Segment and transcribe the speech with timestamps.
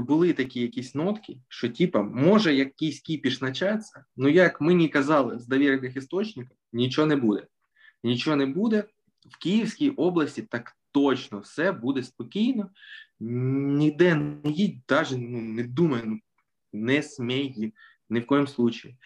[0.00, 5.46] були такі якісь нотки, що типа може якийсь кіпіш початися, ну як мені казали з
[5.46, 7.46] довірених істочників, нічого не буде.
[8.04, 8.84] Нічого не буде.
[9.30, 12.70] В Київській області так точно все буде спокійно,
[13.20, 16.18] ніде не їдь, навіть ну, не думай, ну,
[16.72, 17.72] не смій,
[18.10, 18.96] ні в коєму случаї.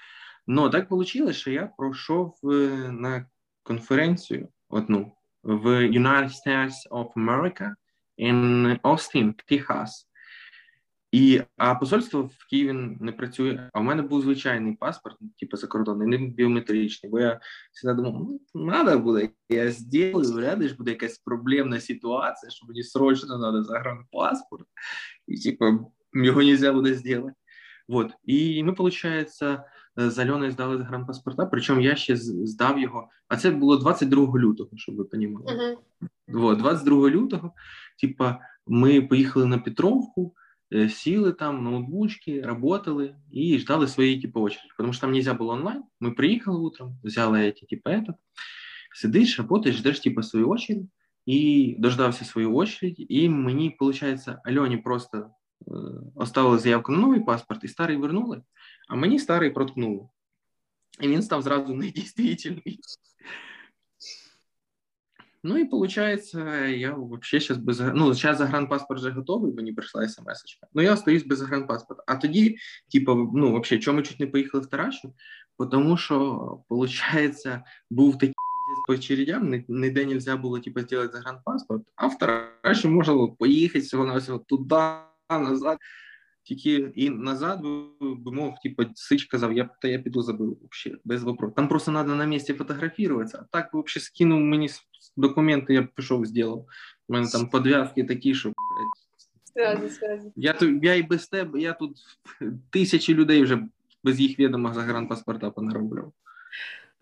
[0.46, 2.48] Ну так вийшло, що я пройшов е,
[2.92, 3.26] на
[3.62, 5.12] конференцію одну
[5.42, 7.74] в United States of America
[8.18, 10.09] in Austin, Техас.
[11.12, 13.70] І а посольство в Києві не працює.
[13.72, 17.10] А в мене був звичайний паспорт, типу закордонний, не біометричний.
[17.10, 17.40] Бо я
[17.82, 22.82] завжди думав, ну треба буде, я зроблю, вряд ж буде якась проблемна ситуація, що мені
[22.82, 24.66] срочно треба загранпаспорт,
[25.28, 25.64] і типу
[26.14, 27.34] його не можна буде зробити.
[27.88, 28.12] Вот.
[28.24, 29.42] І ми, виходить,
[29.96, 33.08] з Альоною здали загранпаспорта, причому я ще здав його.
[33.28, 35.44] А це було 22 лютого, щоб ви розуміли.
[35.44, 35.76] Uh-huh.
[36.28, 37.52] Вот, 22 лютого,
[38.00, 40.34] типа, ми поїхали на Петровку.
[40.71, 45.53] Э, сіли там, ноутбучки, работали и ждали своей типа очереди, потому что там нельзя было
[45.53, 45.83] онлайн.
[45.99, 48.15] Мы приехали утром, взяли эти типа этот,
[48.93, 50.87] сидишь, работаешь, ждешь типа свою очередь,
[51.27, 55.31] и дождався свою очередь, і мені, получается, Альоні просто
[55.67, 58.41] э, оставили заявку на новий паспорт, і старий вернули,
[58.89, 60.07] а мені старий проткнули.
[61.01, 62.79] І він став зразу недійствительний.
[65.42, 70.26] Ну и получается, я вообще сейчас без ну сейчас загранпаспорт вже готовий, мені прийшла смс
[70.26, 70.66] -очка.
[70.74, 72.02] Ну я остаюсь без загранпаспорта.
[72.06, 72.56] А тоді,
[72.92, 75.14] типу, ну вообще, чому чуть не поїхали в Таращу?
[75.70, 78.34] Тому що, получается, був такий
[78.86, 84.06] по очередям, ніде нельзя було типу, зробити загранпаспорт, а в Таращу можна було поїхати всього
[84.06, 84.76] на всього туди,
[85.30, 85.78] назад.
[86.42, 87.60] Тільки і назад
[88.00, 91.54] би мог, типу, Сич казав, я та я піду забив вообще, без вопросу.
[91.54, 93.38] Там просто треба на місці фотографуватися.
[93.38, 94.68] А так взагалі скинув мені
[95.16, 96.64] документи, я б пішов, зробив.
[97.08, 98.52] У мене там подв'язки такі, що
[99.52, 100.32] Связи, связи.
[100.36, 101.96] Я тут я і без тебе, я тут
[102.70, 103.62] тисячі людей вже
[104.04, 106.12] без їх відома загранпаспорта понароблював.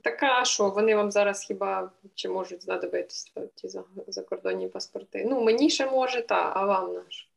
[0.03, 3.69] Так а що, вони вам зараз хіба чи можуть знадобитися ті
[4.09, 5.27] закордонні паспорти?
[5.31, 7.29] Ну, мені ще може, та, а вам наш.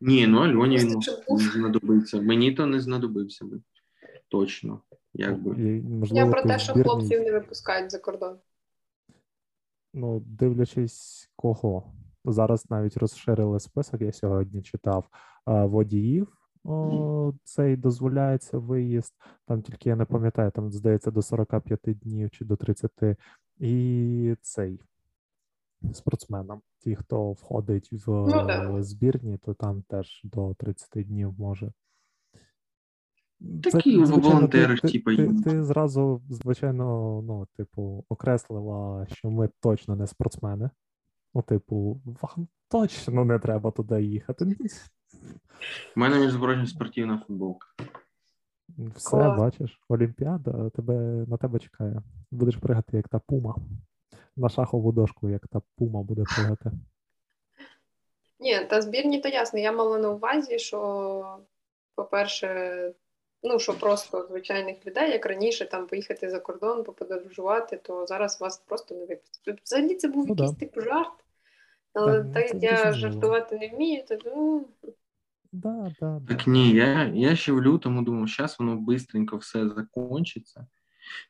[0.00, 2.20] Ні, ну Альоні він не знадобиться.
[2.20, 3.60] Мені то не знадобився би.
[4.28, 4.80] Точно.
[5.14, 5.82] Якби.
[6.02, 8.36] Я про те, що хлопців не випускають за кордон.
[9.94, 11.92] Ну, дивлячись кого.
[12.24, 15.08] Зараз навіть розширили список, я сьогодні читав
[15.46, 16.38] водіїв.
[16.64, 19.14] О, цей дозволяється виїзд.
[19.46, 22.92] Там тільки я не пам'ятаю, там здається до 45 днів чи до 30.
[23.58, 24.80] І цей
[25.92, 26.60] спортсменам.
[26.78, 28.10] Ті, хто входить в
[28.64, 31.72] ну, збірні, то там теж до 30 днів може.
[33.62, 35.16] Такі волонтери, ти, типу.
[35.16, 36.84] Ти, ти, ти зразу, звичайно,
[37.26, 40.70] ну, типу, окреслила, що ми точно не спортсмени.
[41.34, 44.56] Ну, типу, вам точно не треба туди їхати.
[45.96, 47.66] У мене міжзбройна спортивна футболка.
[48.94, 49.38] Все, Клас.
[49.38, 50.94] бачиш, Олімпіада тебе,
[51.28, 52.02] на тебе чекає.
[52.30, 53.54] Будеш пригати, як та пума
[54.36, 56.70] на шахову дошку, як та пума буде пригати.
[58.40, 59.58] Ні, та збірні то ясно.
[59.58, 61.38] Я мала на увазі, що,
[61.94, 62.92] по-перше,
[63.42, 68.58] ну, що просто звичайних людей, як раніше, там поїхати за кордон, поподорожувати, то зараз вас
[68.58, 69.60] просто не випустять.
[69.64, 70.58] Взагалі це був ну, якийсь да.
[70.58, 71.24] типу жарт.
[71.92, 74.66] Але так, так як я жартувати не вмію, то ну.
[75.52, 80.66] Да, да, Так ні, я я ще в лютому думав, зараз воно швидко все закінчиться.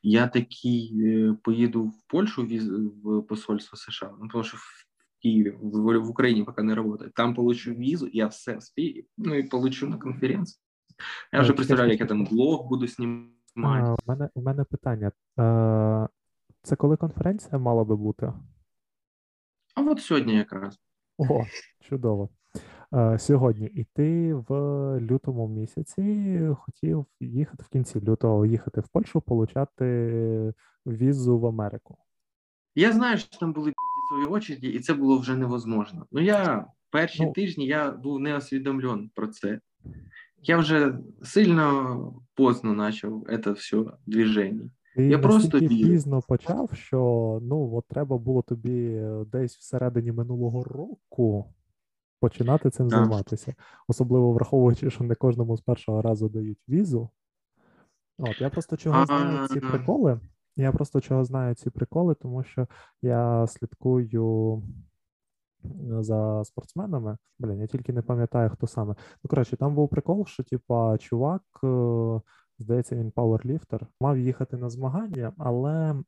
[0.02, 2.48] Я такий э, поїду в Польшу
[3.02, 4.86] в посольство США, ну, тому що в
[5.22, 7.10] Києві, в, в Україні поки не працює.
[7.14, 10.62] Там получу візу, я все вспію, ну і получу на конференцію.
[11.32, 13.32] Я вже представляю, як я там блог буду знімати.
[13.56, 15.12] У мене у мене питання.
[16.62, 18.32] Це коли конференція мала би бути?
[19.74, 20.78] А от сьогодні якраз.
[21.18, 21.44] О,
[21.80, 22.28] чудово.
[22.94, 24.50] Е, сьогодні, і ти в
[25.00, 30.54] лютому місяці хотів їхати в кінці лютого, їхати в Польщу, получати
[30.86, 31.98] візу в Америку.
[32.74, 33.72] Я знаю, що там були
[34.08, 36.06] свої очереді, і це було вже невозможно.
[36.12, 39.60] Ну я перші ну, тижні я був не освідомлен про це.
[40.48, 44.70] Я вже сильно поздно почав це все движення.
[44.96, 51.54] Ти я просто пізно почав, що ну от треба було тобі десь всередині минулого року
[52.20, 52.98] починати цим так.
[52.98, 53.54] займатися.
[53.88, 57.10] Особливо враховуючи, що не кожному з першого разу дають візу.
[58.18, 60.20] От, я просто чого знаю ці приколи.
[60.56, 62.66] Я просто чого знаю ці приколи, тому що
[63.02, 64.62] я слідкую
[66.00, 67.16] за спортсменами.
[67.38, 68.94] Блін, я тільки не пам'ятаю, хто саме.
[69.24, 72.20] Ну, коротше, там був прикол, що, типа, чувак, е,
[72.58, 76.02] здається, він пауерліфтер, мав їхати на змагання, але,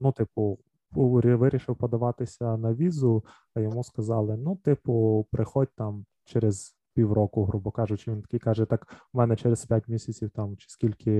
[0.00, 0.58] ну, типу,
[0.92, 8.10] вирішив подаватися на візу, а йому сказали: ну, типу, приходь там через півроку, грубо кажучи,
[8.10, 11.12] він такий каже: так, у мене через 5 місяців там чи скільки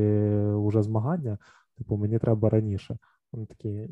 [0.54, 1.38] вже змагання,
[1.78, 2.98] типу, мені треба раніше.
[3.32, 3.88] Вони такі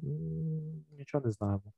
[0.98, 1.72] нічого не знаємо.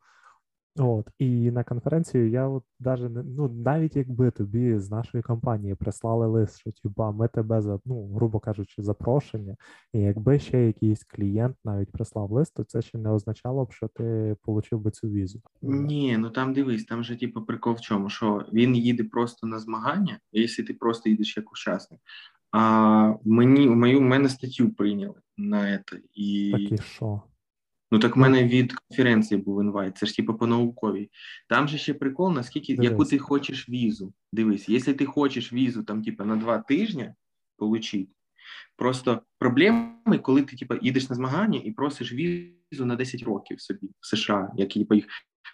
[0.78, 5.74] От і на конференцію я от даже не ну навіть якби тобі з нашої компанії
[5.74, 9.56] прислали лист, що типа ми тебе за ну, грубо кажучи, запрошення,
[9.92, 13.88] і якби ще якийсь клієнт навіть прислав лист, то це ще не означало б, що
[13.88, 15.40] ти отримав би цю візу.
[15.62, 19.58] Ні, ну там дивись, там же типу прикол в чому, що він їде просто на
[19.58, 22.00] змагання, якщо ти просто їдеш як учасник.
[22.52, 27.22] А мені мою мене статтю прийняли на це і так і що?
[27.90, 31.10] Ну так в мене від конференції був інвайт, це ж типу по науковій.
[31.48, 32.90] Там же ще прикол, наскільки Дивись.
[32.90, 34.12] яку ти хочеш візу.
[34.32, 37.12] Дивись, якщо ти хочеш візу там, типу, на два тижні
[37.58, 38.08] отримати,
[38.76, 43.86] просто проблеми, коли ти типу, їдеш на змагання і просиш візу на 10 років собі
[44.00, 45.06] в США, які типу, їх.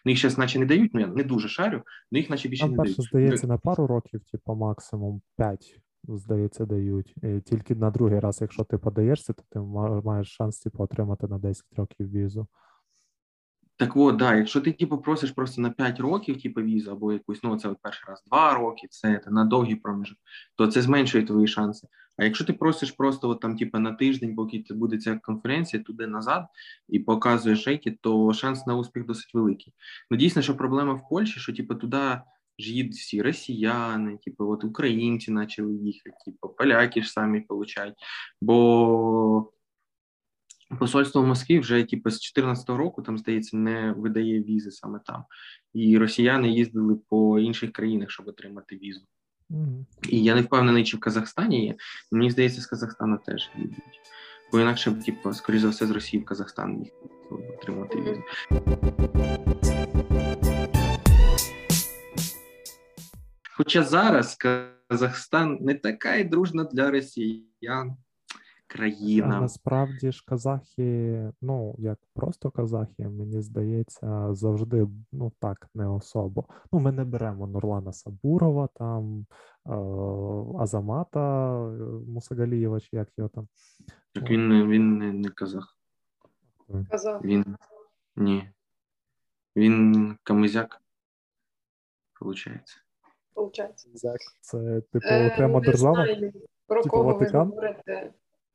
[0.04, 1.82] Ну, їх зараз наче не дають, ну я не дуже шарю,
[2.12, 3.08] але їх наче більше Там не перше, дають.
[3.08, 7.14] здається, на пару років, типу, максимум 5 здається, дають.
[7.44, 9.58] Тільки на другий раз, якщо ти подаєшся, то ти
[10.08, 12.46] маєш шанс типу, отримати на 10 років візу.
[13.78, 17.42] Так от, да, якщо ти типу, просиш просто на 5 років, типу, візу, або якусь,
[17.42, 20.18] ну це от перший раз 2 роки, це, це на довгий проміжок,
[20.56, 21.88] то це зменшує твої шанси.
[22.16, 26.06] А якщо ти просиш просто от, там, типу, на тиждень, поки буде ця конференція, туди
[26.06, 26.46] назад
[26.88, 29.74] і показуєш шейки, то шанс на успіх досить великий.
[30.10, 32.20] Ну дійсно, що проблема в Польщі, що типу, туди
[32.58, 37.94] ж їдуть всі росіяни, типу, от українці почали їхати, типу, поляки ж самі получають.
[38.40, 39.52] Бо
[40.78, 45.24] посольство в Москві вже типу, з 2014 року там, здається, не видає візи саме там.
[45.74, 49.00] І росіяни їздили по інших країнах, щоб отримати візу.
[49.50, 49.84] Mm-hmm.
[50.08, 51.74] І я не впевнений, чи в Казахстані є.
[52.12, 54.00] Мені здається, з Казахстану теж їдуть.
[54.52, 56.92] Бо інакше, типу, скоріш за все, з Росії в Казахстан їх
[57.30, 58.22] отримати візу.
[63.56, 64.38] Хоча зараз
[64.88, 67.96] Казахстан не така й дружна для росіян
[68.66, 69.36] країна.
[69.36, 76.44] А насправді ж казахи, ну як просто казахи, мені здається, завжди ну так не особо.
[76.72, 79.26] Ну, ми не беремо Нурлана Сабурова, там
[79.66, 83.48] е- Азамата е, Мусагалієва, чи як його там.
[84.12, 85.78] Так він він не, не казах.
[86.90, 87.24] Казах.
[87.24, 87.56] Він
[88.16, 88.50] ні.
[89.56, 90.82] Він камизяк,
[92.20, 92.85] виходить.
[93.36, 93.88] Получається.
[94.40, 95.94] Це типу е, окрема держава?
[95.94, 96.32] Знаю,
[96.66, 97.48] про типу кого Ватикан?
[97.48, 98.10] ви говорите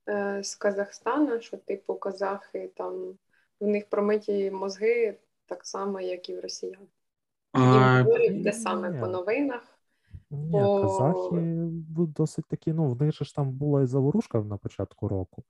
[0.10, 3.14] е, з Казахстана, що типу казахи там
[3.60, 6.88] в них промиті мозги так само, як і в росіян.
[8.44, 9.62] Те саме по новинах.
[10.30, 10.82] Ні, по...
[10.82, 15.44] казахи досить такі, ну, в них ж там була і заворушка на початку року.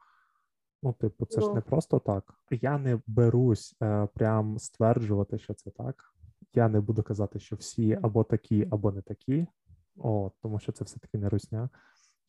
[0.84, 1.48] Ну, типу, це ну.
[1.48, 2.34] ж не просто так.
[2.52, 6.14] Я не берусь е, прям стверджувати, що це так.
[6.54, 9.48] Я не буду казати, що всі або такі, або не такі,
[9.98, 11.70] От, тому що це все-таки не русня.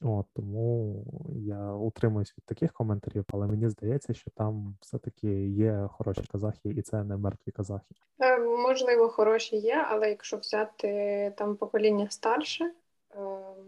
[0.00, 1.04] От, Тому
[1.46, 6.82] я утримуюсь від таких коментарів, але мені здається, що там все-таки є хороші казахи, і
[6.82, 7.94] це не мертві казахи.
[8.20, 13.20] Е, можливо, хороші є, але якщо взяти там покоління старше, е,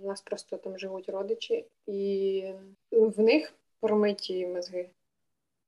[0.03, 2.45] у нас просто там живуть родичі, і
[2.91, 4.89] в них промиті мозги.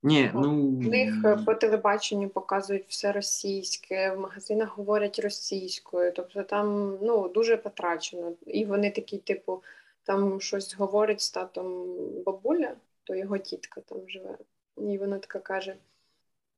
[0.07, 0.67] Ні, ну...
[0.67, 7.29] В них е, по телебаченню показують все російське, в магазинах говорять російською, тобто там ну,
[7.29, 8.33] дуже потрачено.
[8.47, 9.63] І вони такі, типу,
[10.05, 11.87] там щось говорить з татом
[12.27, 12.73] бабуля,
[13.05, 14.39] то його тітка там живе.
[14.77, 15.77] І вона така каже,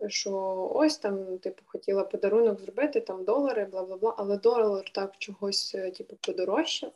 [0.09, 0.33] що
[0.75, 5.75] ось там, типу, хотіла подарунок зробити, там долари, бла бла бла, але долар так чогось,
[5.75, 6.93] е, типу, подорожчав.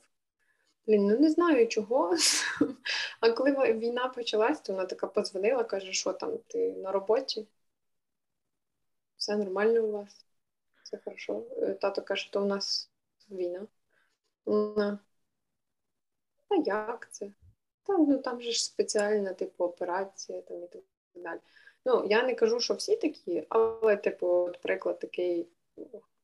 [0.86, 2.16] Блін, ну не знаю чого.
[3.20, 7.46] А коли війна почалась, то вона така подзвонила, каже, що там, ти на роботі?
[9.16, 10.26] Все нормально у вас,
[10.82, 11.42] все хорошо.
[11.56, 12.90] Е, тато каже, то у нас
[13.30, 13.66] війна.
[16.48, 17.32] А як це?
[17.82, 20.82] Та, ну, Там же ж спеціальна типу операція там, і так
[21.14, 21.40] далі.
[21.84, 25.48] Ну, я не кажу, що всі такі, але, типу, от приклад такий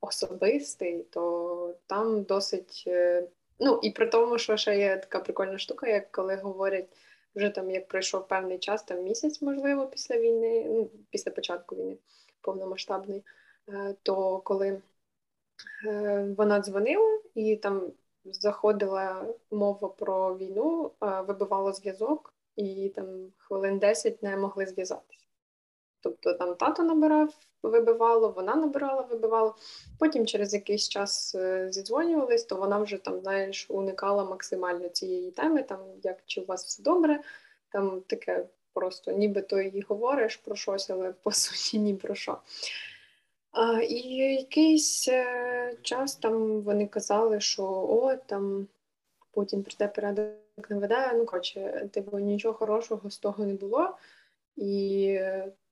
[0.01, 3.29] особистий, то там досить е,
[3.61, 6.89] Ну і при тому, що ще є така прикольна штука, як коли говорять
[7.35, 11.97] вже там, як пройшов певний час, там місяць, можливо, після війни, ну, після початку війни
[12.41, 13.25] повномасштабної,
[13.69, 14.83] е, то коли
[15.87, 17.93] е, вона дзвонила і там
[18.25, 25.28] заходила мова про війну, е, вибивало зв'язок, і там хвилин 10 не могли зв'язатися.
[26.01, 29.55] Тобто там тато набирав, вибивало, вона набирала, вибивала.
[29.99, 35.63] Потім через якийсь час е, зідзвонювались, то вона вже там, знаєш, уникала максимально цієї теми,
[35.63, 37.21] там як чи у вас все добре,
[37.73, 42.39] там таке просто нібито їй говориш про щось, але по суті ні про що.
[43.53, 43.99] А, І
[44.35, 48.69] якийсь е, час там вони казали, що о, там
[49.31, 51.13] Путін прийде порядок наведе.
[51.15, 53.97] Ну коротше, типу, нічого хорошого з того не було.
[54.57, 55.21] І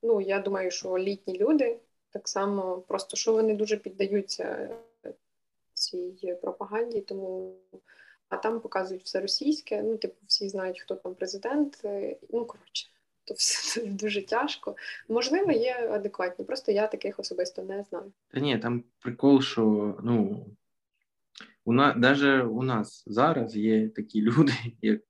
[0.07, 1.77] ну, я думаю, що літні люди
[2.11, 4.69] так само, просто що вони дуже піддаються
[5.75, 7.55] цій пропаганді, тому
[8.29, 9.83] а там показують все російське.
[9.83, 11.81] Ну, типу, всі знають, хто там президент.
[12.31, 12.89] Ну коротше,
[13.25, 14.77] то все дуже тяжко.
[15.09, 18.13] Можливо, є адекватні, просто я таких особисто не знаю.
[18.29, 20.47] Та ні, там прикол, що ну
[21.65, 25.01] у нас навіть у нас зараз є такі люди, як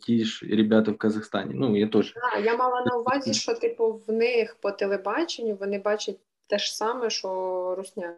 [0.00, 1.54] ті ж ребята в Казахстані.
[1.54, 2.14] Ну, я теж.
[2.34, 6.76] А, я мала на увазі, що типу в них по телебаченню вони бачать те ж
[6.76, 8.14] саме, що русня.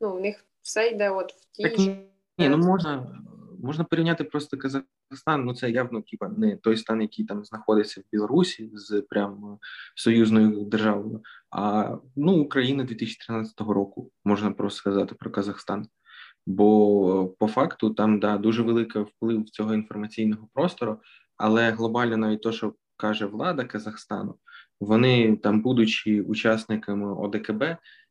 [0.00, 1.62] Ну, у них все йде от в тій.
[1.62, 1.78] Так,
[2.38, 3.20] ні, ну можна
[3.62, 8.04] можна порівняти просто Казахстан, ну це явно типа не той стан, який там знаходиться в
[8.12, 9.58] Білорусі з прям
[9.94, 15.86] союзною державою, а ну Україна 2013 року можна просто сказати про Казахстан.
[16.46, 21.00] Бо по факту там да дуже великий вплив цього інформаційного простору,
[21.36, 24.34] але глобально навіть то, що каже влада Казахстану,
[24.80, 27.64] вони там, будучи учасниками ОДКБ,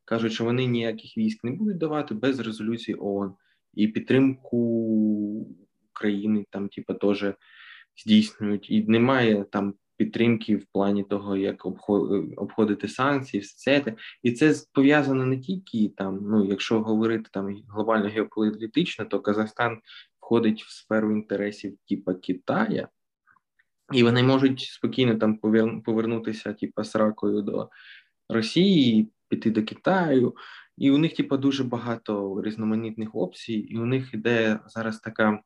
[0.05, 3.33] кажуть, що вони ніяких військ не будуть давати без резолюції ООН.
[3.74, 4.57] І підтримку
[5.95, 7.25] України там, типу, теж
[7.98, 11.65] здійснюють, і немає там підтримки в плані того, як
[12.38, 13.94] обходити санкції, все це.
[14.24, 16.20] І це пов'язано не тільки там.
[16.22, 19.82] Ну, якщо говорити там глобально геополітично, то Казахстан
[20.20, 22.88] входить в сферу інтересів типу Китая.
[23.94, 25.38] І вони можуть спокійно там
[25.82, 27.70] повернутися, типу, з ракою до
[28.29, 30.36] Росії, піти до Китаю,
[30.77, 35.39] і у них, типу, дуже багато різноманітних опцій, і у них іде зараз така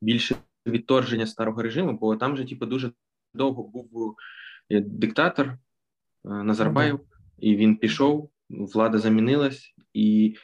[0.00, 0.36] більше
[0.66, 2.92] відторження старого режиму, бо там же, типу, дуже
[3.34, 4.16] довго був
[4.70, 5.58] е, диктатор е,
[6.24, 7.00] Назарбаєв,
[7.38, 10.36] і він пішов, влада замінилась, і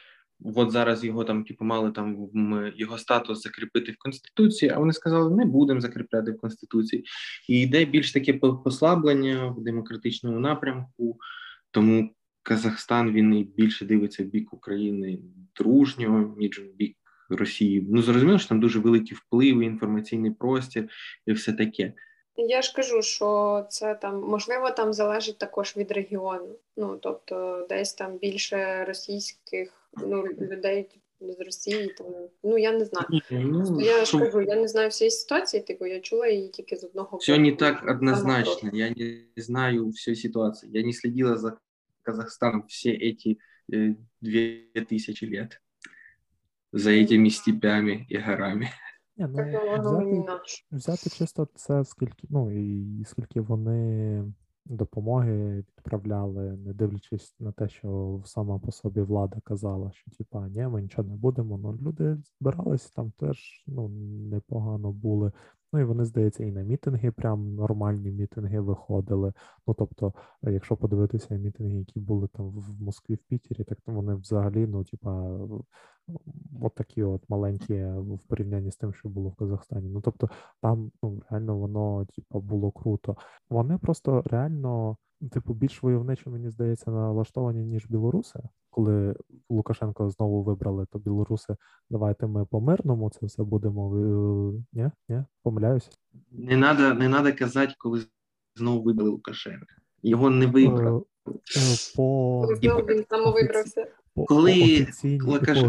[0.55, 2.29] от зараз його там, типу, мали там
[2.75, 7.03] його статус закріпити в Конституції, а вони сказали, не будемо закріпляти в Конституції.
[7.49, 11.17] І йде більш таке послаблення в демократичному напрямку,
[11.71, 15.19] тому Казахстан він і більше дивиться в бік України
[15.55, 16.95] дружнього, ніж в бік
[17.29, 17.87] Росії.
[17.89, 20.89] Ну зрозуміло, що там дуже великі впливи, інформаційний простір
[21.25, 21.93] і все таке.
[22.38, 26.56] Я ж кажу, що це там можливо там залежить також від регіону.
[26.76, 30.88] Ну тобто, десь там більше російських ну, людей
[31.20, 32.06] з Росії, там
[32.42, 33.06] ну я не знаю.
[33.30, 36.84] Ну, я ж кажу, я не знаю всієї ситуації, типу я чула її тільки з
[36.84, 38.70] одного Все не так однозначно.
[38.72, 40.72] Я не знаю всієї ситуації.
[40.74, 41.56] Я не слідила за
[42.02, 43.36] Казахстаном всі эти
[43.72, 45.60] э, дві тисячі лет
[46.72, 48.68] за этими степями і горами.
[49.27, 49.27] Ні,
[49.77, 50.05] ну, взяти,
[50.71, 54.23] взяти чисто це, скільки, ну і скільки вони
[54.65, 60.67] допомоги відправляли, не дивлячись на те, що сама по собі влада казала, що типа ні,
[60.67, 61.57] ми нічого не будемо.
[61.57, 63.87] Ну люди збирались там теж ну
[64.31, 65.31] непогано були.
[65.73, 69.33] Ну і вони, здається, і на мітинги, прям нормальні мітинги виходили.
[69.67, 74.15] Ну тобто, якщо подивитися мітинги, які були там в Москві, в Пітері, так то вони
[74.15, 75.39] взагалі, ну, типа,
[76.61, 79.89] от такі от маленькі в порівнянні з тим, що було в Казахстані.
[79.89, 80.29] Ну тобто,
[80.61, 83.17] там ну, реально воно типа було круто.
[83.49, 84.97] Вони просто реально.
[85.31, 88.39] Типу, більш войовничо, мені здається, налаштовані, ніж білоруси.
[88.79, 89.15] Коли
[89.49, 91.55] Лукашенко знову вибрали, то білоруси
[91.89, 93.91] давайте ми по мирному це все будемо.
[94.73, 94.91] Ні?
[95.09, 95.23] Ні?
[95.43, 95.89] Помиляюся.
[96.31, 98.01] Не треба не надо казати, коли
[98.55, 99.75] знову вибрали Лукашенка.
[100.03, 101.01] Його не вибрали.
[101.27, 102.41] Е, е, по...
[102.63, 103.87] Він самовибрався.
[104.27, 104.87] Коли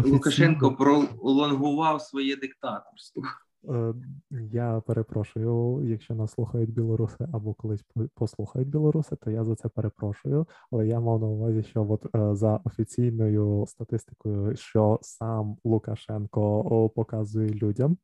[0.05, 3.23] Лукашенко пролонгував своє диктаторство.
[3.69, 3.93] Е,
[4.31, 10.47] я перепрошую, якщо нас слухають білоруси або колись послухають білоруси, то я за це перепрошую.
[10.71, 17.49] Але я мав на увазі, що от е, за офіційною статистикою, що сам Лукашенко показує
[17.49, 17.97] людям,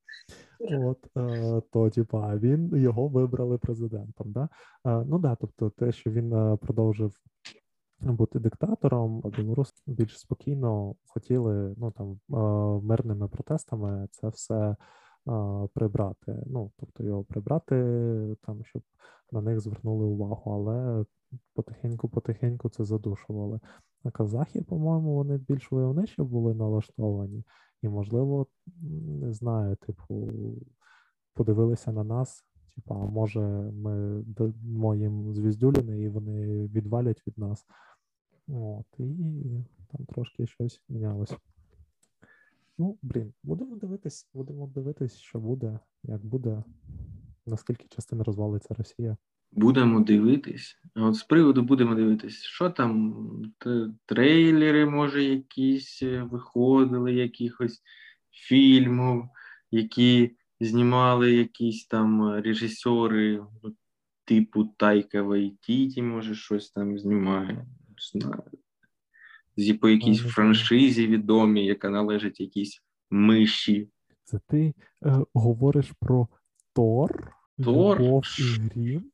[0.59, 4.31] от е, то типа він його вибрали президентом.
[4.31, 4.49] Да?
[4.85, 7.11] Ну да, тобто те, що він продовжив.
[7.99, 12.19] Бути диктатором, а білоруси більш спокійно хотіли ну там
[12.83, 14.75] мирними протестами це все
[15.73, 16.43] прибрати.
[16.45, 17.75] Ну, тобто його прибрати,
[18.45, 18.81] там, щоб
[19.31, 21.05] на них звернули увагу, але
[21.55, 23.59] потихеньку-потихеньку це задушували.
[24.03, 27.43] А казахи, по-моєму, вони більш войовничі були налаштовані,
[27.81, 28.47] і, можливо,
[29.21, 30.31] не знаю, типу,
[31.33, 32.43] подивилися на нас.
[32.75, 33.41] Типа, може,
[33.73, 37.65] ми дамо їм звіздюліни, і вони відвалять від нас.
[38.47, 41.37] От, І там трошки щось мінялося.
[42.77, 46.63] Ну, блін, будемо дивитись, будемо дивитись, що буде, як буде,
[47.45, 49.17] наскільки частина розвалиться Росія.
[49.51, 50.75] Будемо дивитись.
[50.95, 53.15] От з приводу будемо дивитись, що там
[54.05, 57.81] трейлери, може, якісь е, виходили, якихось
[58.31, 59.29] фільмів,
[59.71, 63.45] які знімали якісь там режисери,
[64.25, 67.65] типу Тайка Вайтіті, може, щось там знімає.
[68.13, 68.43] Знаю.
[69.57, 73.89] З по якійсь франшизі відомій, яка належить якійсь миші.
[74.23, 74.73] Це ти
[75.05, 76.27] е, говориш про
[76.73, 77.33] Тор,
[77.63, 77.99] Тор?
[77.99, 79.11] Любов і Грім?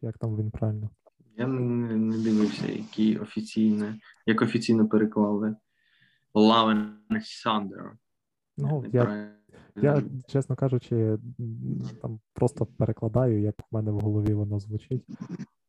[0.00, 0.90] Як там він правильно?
[1.36, 3.94] Я не, не дивився, які офіційно,
[4.26, 5.56] як офіційно переклали
[6.34, 7.90] Love and Thunder.
[8.56, 9.32] Ну, я,
[9.76, 11.18] я, чесно кажучи,
[12.02, 15.04] там просто перекладаю, як в мене в голові воно звучить.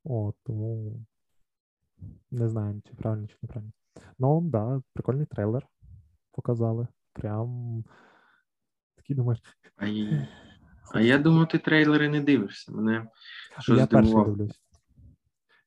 [0.04, 0.94] О, тому
[2.32, 3.72] не знаю, чи правильно, чи неправильно.
[4.20, 5.68] Ну, да, прикольний трейлер
[6.32, 6.88] показали.
[7.14, 7.84] Прям
[8.96, 9.42] такий думаєш.
[9.76, 10.28] А, я,
[10.94, 12.72] а я думаю, ти трейлери не дивишся.
[12.72, 13.08] Мене
[13.60, 14.62] що Я перший дивлюсь.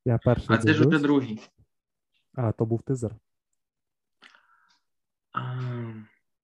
[0.04, 1.40] Я перший А це ж уже другий.
[2.34, 3.16] А, то був тизер.
[5.32, 5.62] А...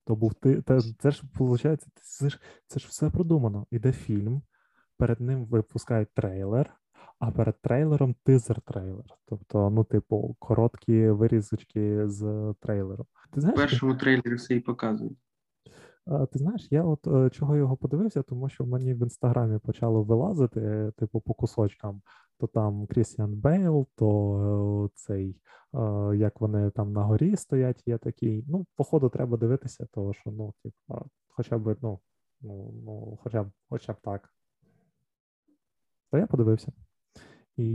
[0.04, 0.62] То був ти.
[0.62, 3.66] Це, це ж виходить, це ж це ж все продумано.
[3.70, 4.42] Іде фільм,
[4.96, 6.74] перед ним випускають трейлер,
[7.18, 9.04] а перед трейлером тизер-трейлер.
[9.26, 13.06] Тобто, ну, типу, короткі вирізочки з трейлеру.
[13.32, 15.18] Ти знаєш, В першому трейлері все і показують.
[16.06, 20.92] Ти знаєш, я от е, чого його подивився, тому що мені в інстаграмі почало вилазити,
[20.98, 22.02] типу, по кусочкам.
[22.38, 25.36] То там Крістіан Бейл, то е, цей,
[25.74, 28.44] е, як вони там на горі стоять, є такий.
[28.48, 32.00] Ну, походу, треба дивитися, тому що, ну, типу, хоча б, ну,
[32.40, 34.28] ну, ну, хоча б, хоча б так.
[36.10, 36.72] То я подивився.
[37.56, 37.66] І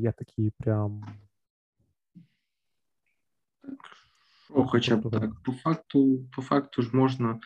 [0.00, 1.04] я такий прям.
[4.50, 5.42] О, хоча б так.
[5.42, 7.40] По факту, по факту ж можна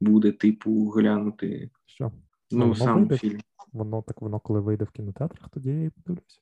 [0.00, 1.70] буде, типу, глянути.
[1.86, 2.12] Що?
[2.50, 3.40] Ну, воно сам вийде, фільм.
[3.72, 6.40] Воно так воно, коли вийде в кінотеатрах, тоді я і подивлюся.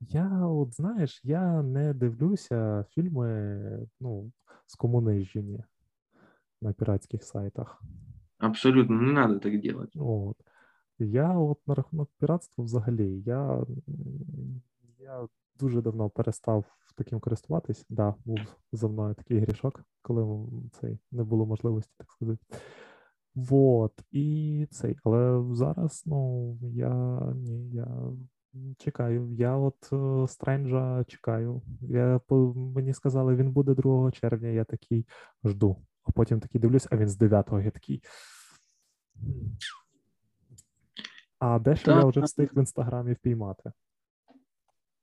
[0.00, 4.32] Я, от знаєш, я не дивлюся фільми ну,
[4.66, 5.64] скомунижені
[6.62, 7.82] на піратських сайтах.
[8.38, 9.98] Абсолютно, не треба так робити.
[9.98, 10.36] От.
[10.98, 13.66] Я от на рахунок піратства взагалі, я
[14.98, 16.64] я дуже давно перестав
[16.96, 17.84] таким користуватись.
[17.88, 18.38] Да, був
[18.72, 22.44] за мною такий грішок, коли цей не було можливості, так сказати.
[23.34, 27.88] Вот, і цей, але зараз, ну, я ні, я
[28.78, 29.34] чекаю.
[29.34, 31.62] Я от е, Стренджа чекаю.
[31.80, 32.20] Я
[32.54, 35.06] Мені сказали, він буде 2 червня, я такий
[35.44, 35.76] жду.
[36.04, 38.02] А потім такий дивлюсь, а він з 9-го я такий.
[41.38, 43.72] А дещо я вже встиг в інстаграмі впіймати.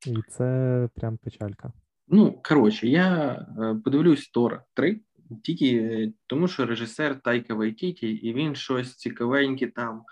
[0.07, 1.73] І це прям печалька.
[2.07, 4.99] Ну, коротше, я е, подивлюсь Тора 3,
[5.43, 10.03] тільки е, тому, що режисер Тайка Вайтіті, і він щось цікавеньке там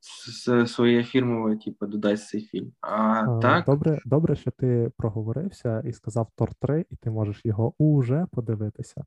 [0.00, 2.72] з своєї фірмової, типу, додасть цей фільм.
[2.80, 3.66] А, а так...
[3.66, 9.04] Добре, добре, що ти проговорився і сказав Тор 3, і ти можеш його уже подивитися.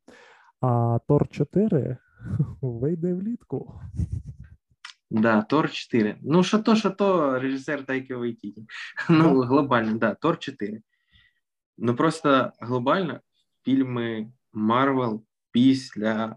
[0.62, 1.98] А Тор 4
[2.62, 3.82] вийде влітку.
[5.10, 6.18] Да, Тор 4.
[6.22, 8.68] Ну, що то, що то, режисер Тайки Вайтіті.
[9.10, 10.82] Ну, глобально, да, Тор 4.
[11.78, 13.20] Ну просто глобально
[13.66, 16.36] фільми Марвел після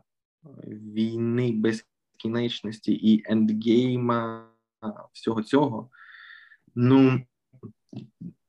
[0.67, 4.49] війни безкінечності і ендгейма,
[5.13, 5.91] всього цього.
[6.75, 7.21] Ну,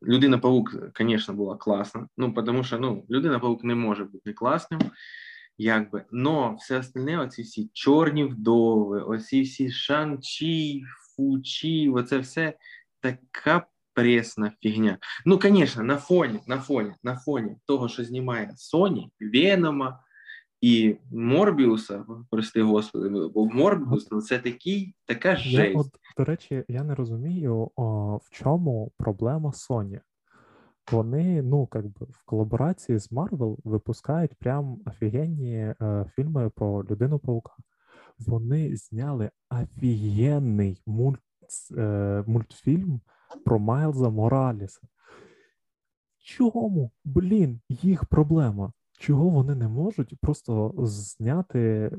[0.03, 2.07] Людина Паук, звісно, була класна.
[2.17, 4.79] Ну, тому що ну, Людина Паук не може бути класним
[5.57, 6.05] якби.
[6.11, 10.83] Но все остальне, оці всі чорні вдови, оці всі Шан-Чі,
[11.15, 12.53] фучі, оце все
[12.99, 14.97] така пресна фігня.
[15.25, 19.99] Ну, звісно, на фоні, на фоні, на фоні того, що знімає Sony, Венома
[20.61, 25.73] і Морбіуса, прости господи, бо Морбіус ну, це такий, така жесть.
[25.73, 25.87] Я, от,
[26.17, 29.99] До речі, я не розумію, о, в чому проблема Sony.
[30.91, 37.19] Вони, ну, как би в колаборації з Марвел випускають прям офігенні е, фільми про людину
[37.19, 37.53] паука.
[38.19, 41.19] Вони зняли офігенний мульт,
[41.77, 43.01] е, мультфільм
[43.45, 44.81] про Майлза Моралеса.
[46.17, 48.73] Чому, блін, їх проблема?
[48.99, 51.91] Чого вони не можуть просто зняти е,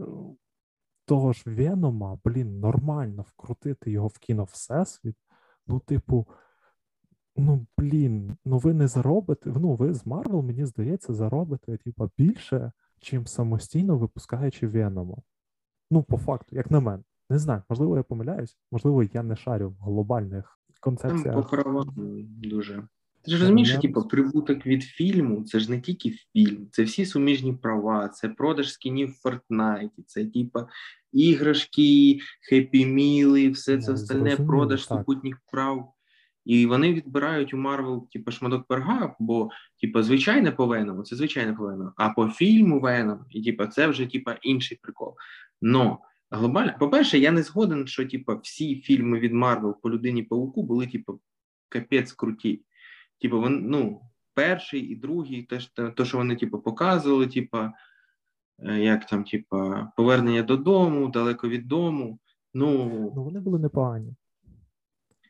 [1.04, 5.16] того ж Венома, блін, нормально вкрутити його в кіновсесвіт?
[5.66, 6.26] Ну, типу.
[7.36, 9.52] Ну, блін, ну ви не заробите.
[9.56, 15.16] Ну, ви з Марвел, мені здається, заробите типа, більше, чим самостійно випускаючи Венома.
[15.90, 17.02] Ну, по факту, як на мене.
[17.30, 21.34] Не знаю, можливо, я помиляюсь, можливо, я не шарю в глобальних концепціях.
[21.34, 21.94] Там по правам
[22.42, 22.88] дуже.
[23.24, 27.06] Ти ж розумієш, що типу, прибуток від фільму це ж не тільки фільм, це всі
[27.06, 30.68] суміжні права, це продаж скінів в Фортнайті, це типа
[31.12, 32.18] іграшки,
[32.52, 35.92] хеппі-міли, все це остальне, продаж супутніх прав.
[36.44, 41.52] І вони відбирають у Марвел, типу, шматок пирога, бо, типу, звичайне по Веному, це звичайне
[41.52, 45.14] по Веному, а по фільму Веном, і типу, це вже типу, інший прикол.
[45.62, 45.98] Но
[46.30, 46.74] глобально.
[46.78, 51.20] По-перше, я не згоден, що типу, всі фільми від Марвел по людині пауку були, типу,
[51.68, 52.62] капець круті.
[53.20, 54.00] Типу, вони, ну,
[54.34, 57.58] перший і другий, теж те, що вони, типу, показували, типу,
[58.58, 62.18] е, як там, типу, повернення додому, далеко від дому.
[62.54, 64.14] Ну, ну вони були непогані.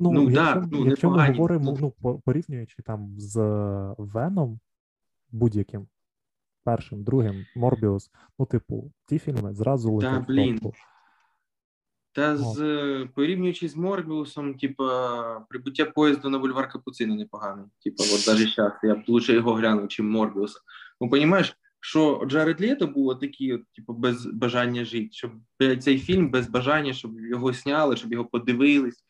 [0.01, 3.39] Ну, ну якщо, да, ну, якщо ми говоримо, ну, порівнюючи там з
[3.99, 4.61] Веном
[5.35, 5.87] будь-яким,
[6.65, 10.59] першим, другим, Морбіус, ну, типу, ті фільми зразу летять блін.
[10.59, 10.75] топу.
[12.13, 17.67] Та з порівнюючи з Морбіусом, типа прибуття поїзду на бульвар Капуцина непоганий.
[17.85, 20.61] Типа, от навіть зараз я б лучше його глянув, чим Морбіуса.
[21.01, 25.33] Ну, розумієш, що Джаред Лето такий, от, типу, без бажання жити, щоб
[25.81, 29.05] цей фільм без бажання, щоб його сняли, щоб його подивились.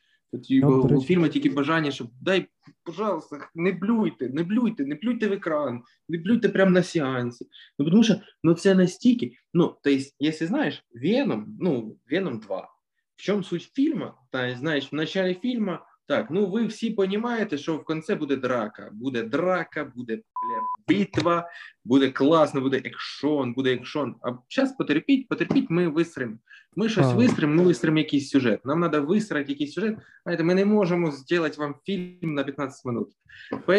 [0.62, 2.47] У фільму тільки бажання, щоб дай,
[2.85, 7.47] пожалуйста, не блюйте, не блюйте, не блюйте в екран, не блюйте прямо на сеансі.
[7.79, 9.33] Ну, тому що ну, це настільки.
[9.55, 12.68] Ну, то есть, якщо знаєш, Веном, ну, Веном 2.
[13.16, 14.11] В чому суть фільму?
[14.31, 18.90] Та знаєш, в началі фільму так, ну ви всі розумієте, що в кінці буде драка.
[18.92, 21.48] Буде драка, буде бля, битва,
[21.84, 24.14] буде класно, буде екшон, буде екшон.
[24.22, 26.38] А зараз потерпіть, потерпіть, ми вистрим.
[26.76, 27.14] Ми щось а.
[27.14, 28.64] вистрим, ми вистрим якийсь сюжет.
[28.64, 29.96] Нам треба вистрати якийсь сюжет.
[30.22, 33.08] Знаєте, ми не можемо зробити вам фільм на 15 минут.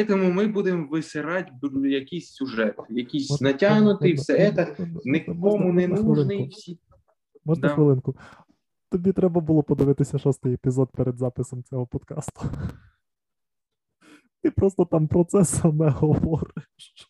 [0.07, 1.51] Тому ми будемо висирати
[1.83, 6.47] якийсь сюжет, якийсь натягнутий, все це нікому не нужний.
[6.47, 6.79] Всі...
[7.45, 7.73] Можна да.
[7.73, 8.15] хвилинку.
[8.89, 12.41] Тобі треба було подивитися шостий епізод перед записом цього подкасту.
[14.43, 17.09] Ти просто там про це саме говориш.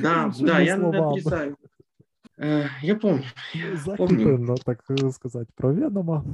[0.00, 1.56] Да, да, я написаю.
[2.40, 4.56] Е, я пам'ятаю.
[4.64, 6.24] так сказати, про Венома.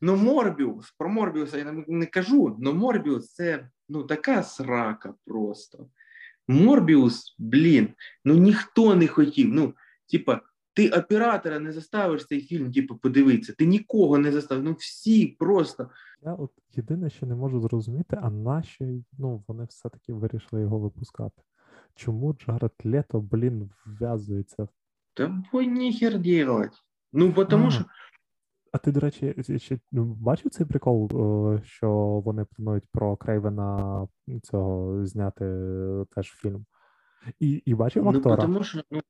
[0.00, 5.86] Ну, Морбіус, про Морбіуса я не кажу, але Морбіус це ну, така срака просто.
[6.48, 7.88] Морбіус, блін,
[8.24, 9.48] ну ніхто не хотів.
[9.54, 9.74] Ну,
[10.10, 10.40] типа,
[10.74, 13.52] ти оператора не заставиш цей фільм, типу, подивитися.
[13.52, 14.64] Ти нікого не заставиш.
[14.64, 15.90] Ну всі просто.
[16.22, 18.84] Я от єдине, що не можу зрозуміти, а нащо
[19.18, 21.42] ну, вони все-таки вирішили його випускати.
[21.94, 24.68] Чому Джаред Лето, блін, вв'язується?
[25.14, 26.82] Та бо ніхер делать.
[27.12, 27.84] Ну, тому що.
[28.72, 31.10] А ти, до речі, ще ну, бачив цей прикол,
[31.62, 31.90] що
[32.24, 34.08] вони планують про Крейвена
[34.42, 35.44] цього зняти
[36.14, 36.66] теж фільм?
[37.40, 38.36] І і бачив актора?
[38.36, 39.00] Ну, тому що, ну,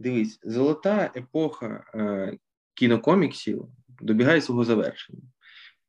[0.00, 2.38] Дивись, золота епоха е,
[2.74, 3.64] кінокоміксів
[4.00, 5.22] добігає свого завершення.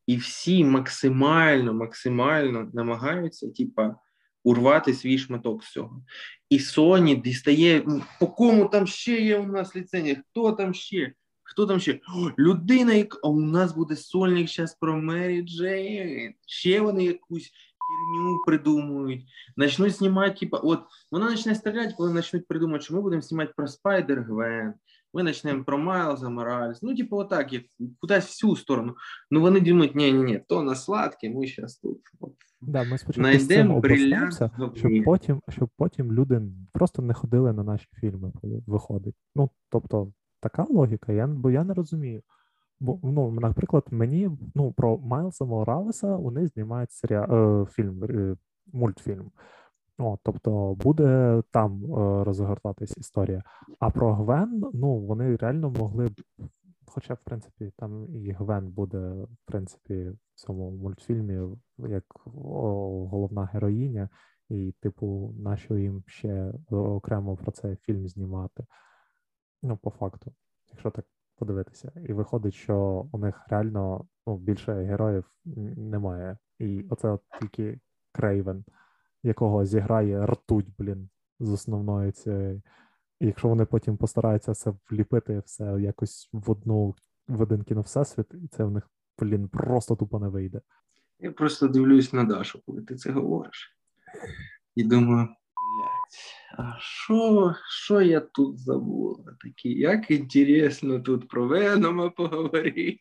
[0.08, 3.96] І всі максимально, максимально намагаються, типа,
[4.44, 6.04] урвати свій шматок з цього.
[6.50, 7.86] І Sony дістає,
[8.20, 11.14] по кому там ще є у нас ліцензія, хто там ще?
[11.44, 11.94] Хто там ще?
[11.94, 16.34] О, людина, яка у нас буде сольник зараз про Мері Джейн.
[16.46, 17.52] Ще вони якусь
[17.92, 19.26] херню придумують,
[19.58, 20.80] почнуть знімати, типа, от
[21.12, 24.74] вона почне стріляти, коли почнуть придумати, що ми будемо знімати про Спайдер Гвен,
[25.14, 27.64] ми почнемо про Майлза Моральс, ну, типу, отак, як
[28.00, 28.96] кудись всю сторону.
[29.32, 32.02] Ну вони думають, ні, ні, ні, то на сладке, ми зараз тут.
[32.20, 32.34] От.
[32.62, 33.48] Да, ми спочатку з
[34.76, 36.42] щоб потім, щоб потім люди
[36.74, 39.16] просто не ходили на наші фільми, коли виходить.
[39.36, 42.22] Ну, тобто, така логіка, я, бо я не розумію.
[42.82, 48.36] Бо ну, наприклад, мені ну про Майлса Моралеса вони знімають серіал е, фільм, е,
[48.74, 49.32] мультфільм.
[49.98, 53.44] О, Тобто буде там е, розгортатись історія.
[53.80, 56.14] А про Гвен, ну вони реально могли б.
[56.86, 64.10] Хоча, в принципі, там і Гвен буде, в принципі, в цьому мультфільмі як головна героїня,
[64.50, 68.66] і, типу, нащо їм ще окремо про цей фільм знімати?
[69.64, 70.34] Ну, по факту,
[70.72, 71.06] якщо так
[71.42, 71.92] подивитися.
[72.10, 75.26] І виходить, що у них реально ну, більше героїв
[75.76, 76.38] немає.
[76.60, 77.80] І оце от тільки
[78.12, 78.64] Крейвен,
[79.24, 82.62] якого зіграє ртуть, блін, з основною цією.
[83.20, 86.96] І якщо вони потім постараються все вліпити, все якось в одну
[87.28, 90.62] в один кіно всесвіт, і це в них, блін, просто тупо не вийде.
[91.20, 93.78] Я просто дивлюсь на Дашу, коли ти це говориш.
[94.76, 95.28] І думаю,
[96.58, 99.24] а що що я тут забула?
[99.44, 103.00] Такі, як інтересно тут про Венома поговорити.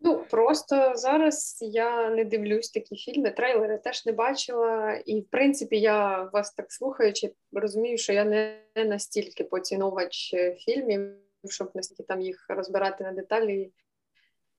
[0.00, 4.94] Ну, просто зараз я не дивлюсь такі фільми, трейлери теж не бачила.
[5.06, 11.10] І, в принципі, я вас так слухаючи, розумію, що я не настільки поціновувач фільмів,
[11.48, 13.72] щоб настільки там їх розбирати на деталі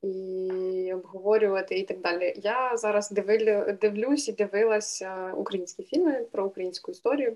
[0.05, 2.33] і обговорювати і так далі.
[2.37, 7.35] Я зараз дивлю, дивлюсь і дивилася українські фільми про українську історію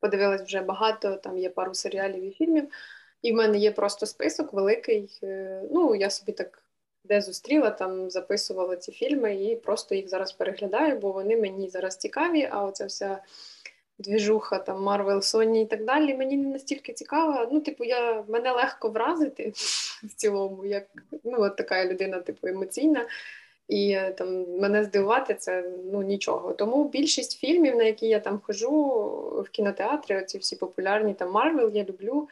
[0.00, 2.68] подивилась вже багато, там є пару серіалів і фільмів,
[3.22, 5.18] і в мене є просто список великий.
[5.22, 6.62] Е, ну, я собі так
[7.04, 11.96] де зустріла, там записувала ці фільми і просто їх зараз переглядаю, бо вони мені зараз
[11.96, 13.22] цікаві, а оця вся
[14.02, 17.48] двіжуха, там Марвел, Соні і так далі, мені не настільки цікаво.
[17.52, 19.52] Ну, типу, я мене легко вразити
[20.02, 20.86] в цілому, як
[21.24, 23.06] ну, от така людина, типу, емоційна.
[23.68, 26.52] І там мене здивувати це ну нічого.
[26.52, 28.70] Тому більшість фільмів, на які я там хожу
[29.46, 32.28] в кінотеатрі, оці всі популярні там Марвел, я люблю.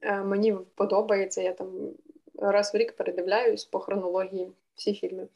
[0.00, 1.68] Е, мені подобається, я там
[2.38, 5.22] раз в рік передивляюсь по хронології всі фільми.
[5.22, 5.28] Е,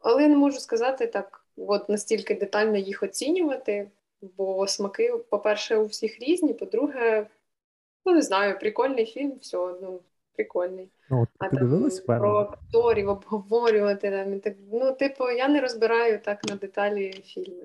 [0.00, 3.90] але я не можу сказати так, от настільки детально їх оцінювати,
[4.36, 7.26] бо смаки, по-перше, у всіх різні, по-друге,
[8.04, 10.00] ну не знаю, прикольний фільм, все, ну,
[10.32, 10.88] прикольний.
[11.10, 16.44] Ну, а ти там про акторів обговорювати там, так, ну, типу, я не розбираю так
[16.48, 17.64] на деталі фільми.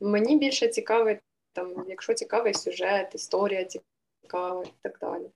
[0.00, 1.18] Мені більше цікавить,
[1.52, 5.30] там, якщо цікавий сюжет, історія цікава і так далі.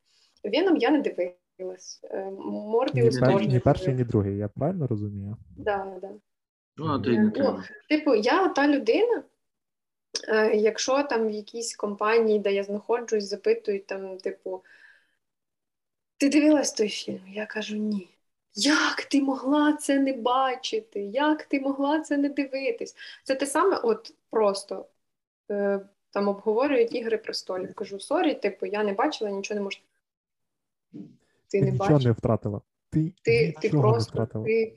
[0.45, 2.01] Веном я не дивилась.
[2.05, 5.37] Е, Морбіус ні, ні перший, ні другий, я правильно розумію?
[5.57, 6.11] Да, да.
[6.79, 9.23] Ну, ти не ну, Типу, я та людина,
[10.29, 14.63] е, якщо там в якійсь компанії, де я знаходжусь, запитують там, типу,
[16.17, 17.29] ти дивилась той фільм?
[17.29, 18.09] Я кажу, ні.
[18.55, 21.01] Як ти могла це не бачити?
[21.01, 22.97] Як ти могла це не дивитись?
[23.25, 24.87] Це те саме, от просто
[25.51, 27.75] е, там обговорюють ігри престолів.
[27.75, 29.79] Кажу, sorry, типу, я не бачила, нічого не можу.
[30.93, 30.99] Ти,
[31.49, 32.07] ти не нічого бачиш?
[32.07, 32.61] не втратила.
[32.91, 34.45] Ти ти, ти просто не втратила.
[34.45, 34.73] Ти,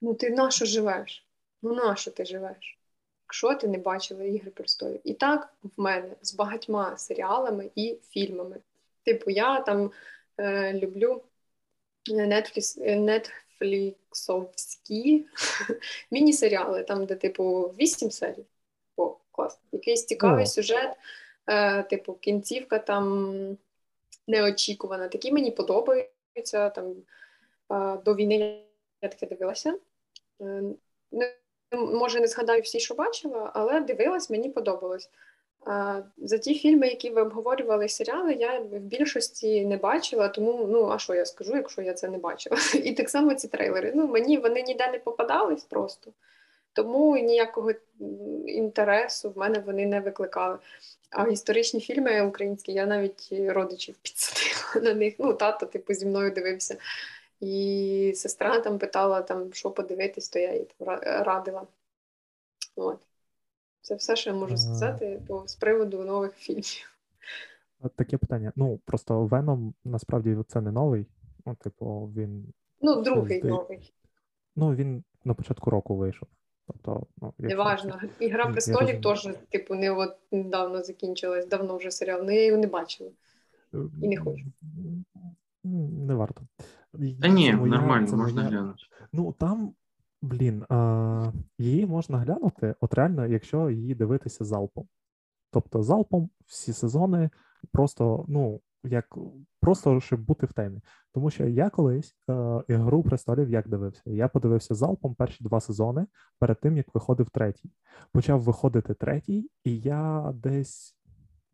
[0.00, 1.26] ну ти на що живеш?
[1.62, 2.78] Ну на що ти живеш?
[3.26, 5.00] Якщо ти не бачила ігри престолів?
[5.04, 8.56] І так в мене з багатьма серіалами і фільмами.
[9.04, 9.90] Типу, я там
[10.38, 11.22] е, люблю
[12.10, 12.78] Netflix,
[13.60, 15.26] нетфліксовські
[16.10, 18.44] міні-серіали, там, де, типу, вісім серій.
[18.96, 19.58] О, клас.
[19.72, 20.96] Якийсь цікавий сюжет,
[21.46, 23.58] е, типу, кінцівка там
[24.26, 25.08] неочікувана.
[25.08, 26.70] Такі мені подобаються.
[26.70, 26.94] Там,
[27.72, 28.62] е, До війни
[29.02, 29.78] я таке дивилася.
[30.40, 30.62] Е,
[31.72, 35.10] Може, не згадаю всі, що бачила, але дивилась, мені подобалось.
[36.18, 40.98] За ті фільми, які ви обговорювали серіали, я в більшості не бачила, тому ну а
[40.98, 42.56] що я скажу, якщо я це не бачила?
[42.84, 43.92] І так само ці трейлери.
[43.94, 46.12] Ну мені вони ніде не попадались просто,
[46.72, 47.72] тому ніякого
[48.46, 50.58] інтересу в мене вони не викликали.
[51.10, 55.14] А історичні фільми українські я навіть родичів підсадила на них.
[55.18, 56.76] Ну, тато, типу, зі мною дивився.
[57.40, 60.68] І сестра там питала, там, що подивитись, то я їй
[61.00, 61.66] радила.
[62.76, 62.98] От.
[63.80, 66.96] Це все, що я можу сказати по з приводу нових фільмів.
[67.96, 68.52] Таке питання.
[68.56, 71.06] Ну, просто Веном насправді це не новий.
[71.46, 72.52] Ну, типу, він.
[72.80, 73.54] Ну, другий здає...
[73.54, 73.92] новий.
[74.56, 76.28] Ну, він на початку року вийшов.
[76.66, 78.00] Тобто, ну, Неважно.
[78.20, 82.66] Ігра престолів теж, типу, не от недавно закінчилась, давно вже серіал, але я його не
[82.66, 83.10] бачила.
[84.02, 84.44] І не хочу.
[85.64, 86.42] Не варто.
[87.20, 88.82] Та ні, нормально, можна глянути.
[89.12, 89.74] Ну, там
[90.22, 94.88] Блін, а, її можна глянути, от реально, якщо її дивитися залпом.
[95.50, 97.30] Тобто залпом всі сезони
[97.72, 99.18] просто, ну, як
[99.60, 100.80] просто щоб бути в темі.
[101.14, 104.02] Тому що я колись е, ігру престолів як дивився.
[104.06, 106.06] Я подивився залпом перші два сезони
[106.38, 107.70] перед тим, як виходив третій.
[108.12, 110.96] Почав виходити третій, і я десь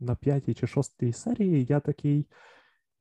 [0.01, 2.27] на п'ятій чи шостій серії я такий.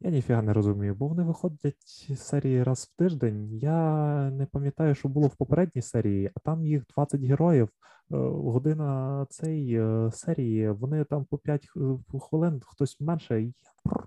[0.04, 1.76] Я ніфіга не розумію, бо вони виходять
[2.16, 3.50] серії раз в тиждень.
[3.58, 7.70] Я не пам'ятаю, що було в попередній серії, а там їх 20 героїв.
[8.14, 13.42] Е, година цієї е, серії, вони там по 5 е, хвилин, хтось менше.
[13.42, 13.52] Я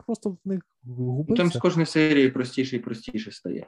[0.07, 1.42] просто в них губився.
[1.42, 3.66] Там з кожної серії простіше і простіше стає.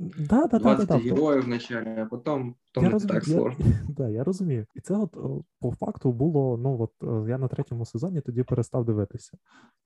[0.00, 3.64] Да, да, 20 да, да, героїв вначалі, а потім, я не так я, сложно.
[3.88, 4.66] Да, я розумію.
[4.74, 5.16] І це от
[5.60, 9.38] по факту було, ну от я на третьому сезоні тоді перестав дивитися.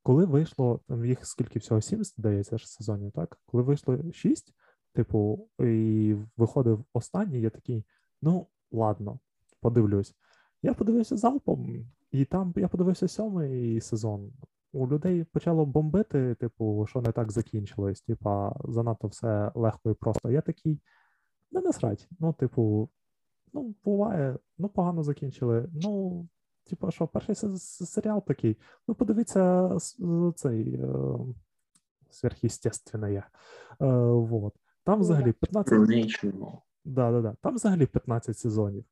[0.02, 3.38] Коли вийшло, там їх скільки всього, сім, здається, ж сезонів, так?
[3.46, 4.54] Коли вийшло шість,
[4.94, 7.84] типу, і виходив останній, я такий,
[8.22, 9.18] ну, ладно,
[9.60, 10.14] подивлюсь.
[10.62, 14.32] Я подивився залпом, і там я подивився сьомий сезон
[14.74, 20.30] у людей почало бомбити, типу, що не так закінчилось, типа, занадто все легко і просто.
[20.30, 20.80] Я такий,
[21.52, 22.08] не насрать.
[22.20, 22.90] Ну, типу,
[23.52, 25.68] ну, буває, ну, погано закінчили.
[25.72, 26.28] Ну,
[26.64, 28.56] типу, що, перший серіал такий.
[28.88, 29.70] Ну, подивіться
[30.34, 30.86] цей е,
[32.10, 33.12] сверхъестественне.
[33.16, 33.24] Е,
[34.06, 34.54] вот.
[34.84, 35.78] Там взагалі 15.
[36.84, 37.34] Да, да, да.
[37.42, 38.84] Там взагалі 15 сезонів.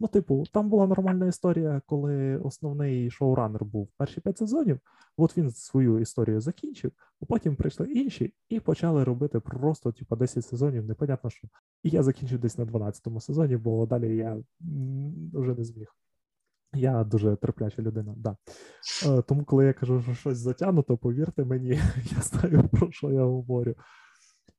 [0.00, 4.80] Ну, типу, там була нормальна історія, коли основний шоуранер був перші п'ять сезонів.
[5.16, 10.44] От він свою історію закінчив, а потім прийшли інші і почали робити просто, типу, 10
[10.44, 11.48] сезонів, непонятно що.
[11.82, 14.42] І я закінчив десь на 12-му сезоні, бо далі я
[15.32, 15.96] вже не зміг.
[16.74, 18.36] Я дуже терпляча людина, да.
[19.06, 21.68] Е, тому, коли я кажу, що щось затягнуто, повірте мені,
[22.16, 23.74] я знаю, про що я говорю.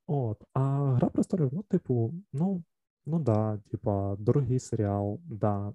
[0.07, 2.63] От, а гра престолів, ну, типу, ну,
[3.05, 5.73] Ну да, типа, дорогий серіал, да.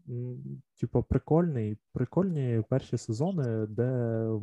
[0.81, 3.89] Типа, прикольний, прикольні перші сезони, де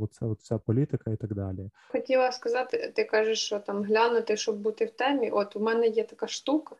[0.01, 1.69] оце, оця політика і так далі.
[1.91, 5.29] Хотіла сказати, ти кажеш, що там глянути, щоб бути в темі.
[5.29, 6.75] От у мене є така штука,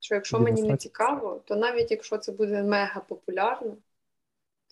[0.00, 3.76] що якщо мені не цікаво, то навіть якщо це буде мега популярно,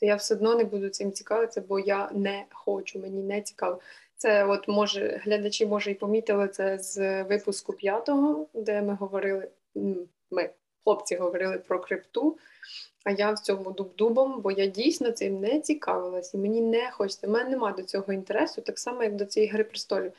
[0.00, 3.80] то я все одно не буду цим цікавитися, бо я не хочу, мені не цікаво.
[4.16, 9.48] Це от може глядачі може і помітили це з випуску п'ятого, де ми говорили
[10.30, 10.50] ми,
[10.84, 12.38] хлопці, говорили про крипту,
[13.04, 17.26] а я в цьому дуб-дубом, бо я дійсно цим не цікавилась, і мені не хочеться.
[17.26, 20.12] У мене немає до цього інтересу, так само, як до цієї гри престолів.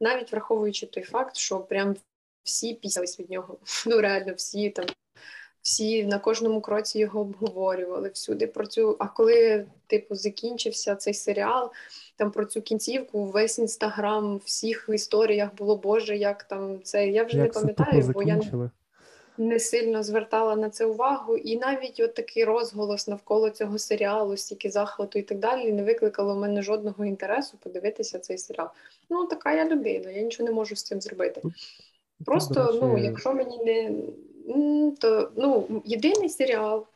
[0.00, 1.96] Навіть враховуючи той факт, що прям
[2.42, 3.56] всі пісялись від нього.
[3.86, 4.86] Ну, реально, всі там.
[5.62, 8.96] Всі на кожному кроці його обговорювали всюди про цю.
[8.98, 11.72] А коли, типу, закінчився цей серіал,
[12.16, 17.08] там про цю кінцівку, весь інстаграм, всіх в історіях було Боже, як там це.
[17.08, 18.70] Я вже як не пам'ятаю, бо я не
[19.58, 25.18] сильно звертала на це увагу, і навіть от такий розголос навколо цього серіалу, стільки захвату
[25.18, 28.68] і так далі, не викликало в мене жодного інтересу подивитися цей серіал.
[29.10, 31.42] Ну, така я людина, я нічого не можу з цим зробити.
[32.24, 33.92] Просто, ну, якщо мені не
[34.98, 36.86] то ну, єдиний серіал,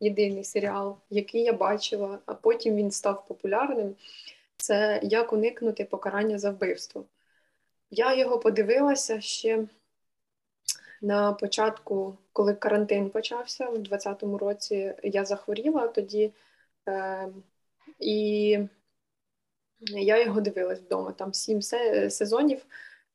[0.00, 3.94] єдиний серіал, який я бачила, а потім він став популярним,
[4.56, 7.04] це як уникнути покарання за вбивство.
[7.90, 9.64] Я його подивилася ще
[11.02, 16.32] на початку, коли карантин почався у 2020 році, я захворіла тоді,
[16.88, 17.28] е,
[17.98, 18.58] і
[19.80, 21.12] я його дивилась вдома.
[21.12, 21.62] Там сім
[22.10, 22.66] сезонів.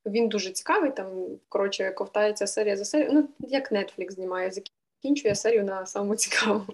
[0.05, 0.91] Він дуже цікавий.
[0.91, 3.13] Там коротше ковтається серія за серією.
[3.13, 6.65] Ну як Netflix знімає, закінчує серію на самому цікавому.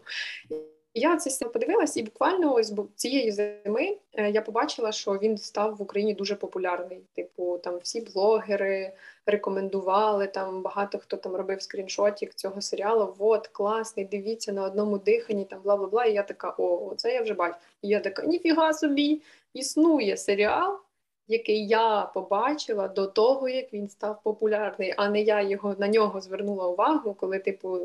[0.95, 5.81] Я це подивилась, і буквально ось цієї зими е, я побачила, що він став в
[5.81, 7.01] Україні дуже популярний.
[7.15, 8.93] Типу, там всі блогери
[9.25, 13.15] рекомендували, там багато хто там робив скріншотик цього серіалу.
[13.17, 16.05] Вот, класний, дивіться на одному диханні, там бла бла бла.
[16.05, 17.55] І я така, о, це я вже бачу.
[17.81, 19.21] І я така, ніфіга собі,
[19.53, 20.79] існує серіал,
[21.27, 26.21] який я побачила до того, як він став популярний, а не я його на нього
[26.21, 27.79] звернула увагу, коли, типу,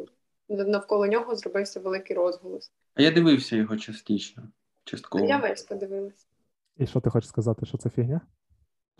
[0.49, 2.73] навколо нього зробився великий розголос.
[2.95, 4.43] А я дивився його частично.
[4.85, 5.25] частково.
[5.25, 6.27] Я весь подивилась.
[6.77, 8.21] І що ти хочеш сказати, що це фігня?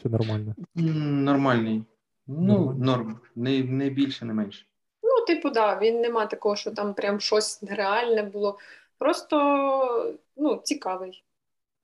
[0.03, 0.55] Чи нормально?
[0.75, 1.85] Нормальний.
[2.27, 3.21] Ну, норм.
[3.37, 4.67] Не не більше, не менше.
[5.03, 8.59] Ну, типу, да, він нема такого, що там прям щось нереальне було.
[8.99, 11.25] Просто ну, цікавий.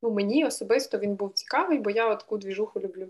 [0.02, 3.08] Ну, Мені особисто він був цікавий, бо я таку двіжуху люблю.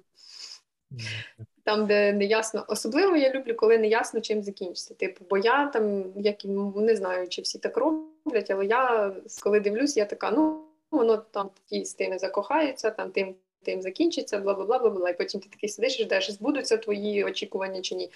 [1.65, 4.95] Там, де не ясно, особливо я люблю, коли не ясно, чим закінчиться.
[4.95, 6.37] Типу, бо я там, як
[6.77, 11.51] не знаю, чи всі так роблять, але я коли дивлюсь, я така, ну воно там
[11.67, 15.49] ті з тими закохаються, там тим тим закінчиться, бла бла бла бла І потім ти
[15.49, 18.11] такий сидиш і ждеш, збудуться твої очікування чи ні.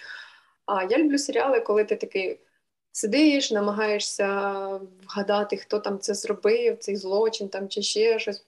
[0.65, 2.39] А я люблю серіали, коли ти такий
[2.91, 4.27] сидиш, намагаєшся
[5.07, 8.45] вгадати, хто там це зробив, цей злочин там чи ще щось.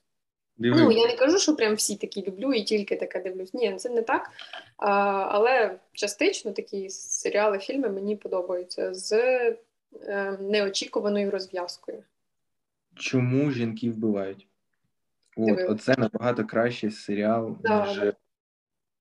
[0.61, 0.81] Диви.
[0.81, 3.53] Ну, я не кажу, що прям всі такі люблю і тільки таке дивлюсь.
[3.53, 4.29] Ні, це не так.
[4.77, 4.91] А,
[5.31, 9.13] Але частично такі серіали, фільми мені подобаються з
[10.03, 12.03] е, неочікуваною розв'язкою.
[12.95, 14.47] Чому жінки вбивають?
[15.37, 18.13] От, Оце набагато кращий серіал, да, ніж.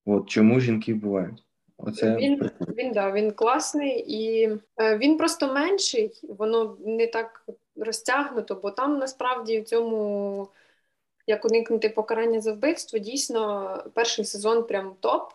[0.06, 1.44] От чому жінки вбивають.
[1.76, 7.44] Оце Він він, да, він класний і е, він просто менший, воно не так
[7.76, 10.48] розтягнуто, бо там насправді в цьому
[11.26, 15.32] як уникнути покарання за вбивство, дійсно перший сезон прям топ.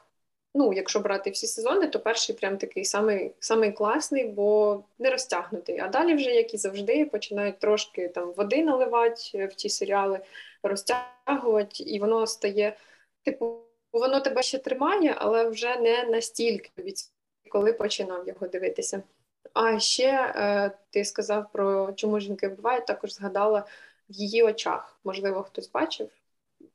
[0.58, 5.80] Ну, якщо брати всі сезони, то перший прям такий самий самий класний, бо не розтягнутий.
[5.80, 10.20] А далі, вже, як і завжди, починають трошки там води наливати в ті серіали,
[10.64, 12.78] розтягувати, і воно стає,
[13.24, 13.60] типу,
[13.92, 16.96] воно тебе ще тримає, але вже не настільки, від
[17.50, 19.04] коли починав його дивитися.
[19.54, 23.66] А ще е, ти сказав про чому жінки вбивають, також згадала
[24.10, 25.00] в її очах.
[25.04, 26.10] Можливо, хтось бачив.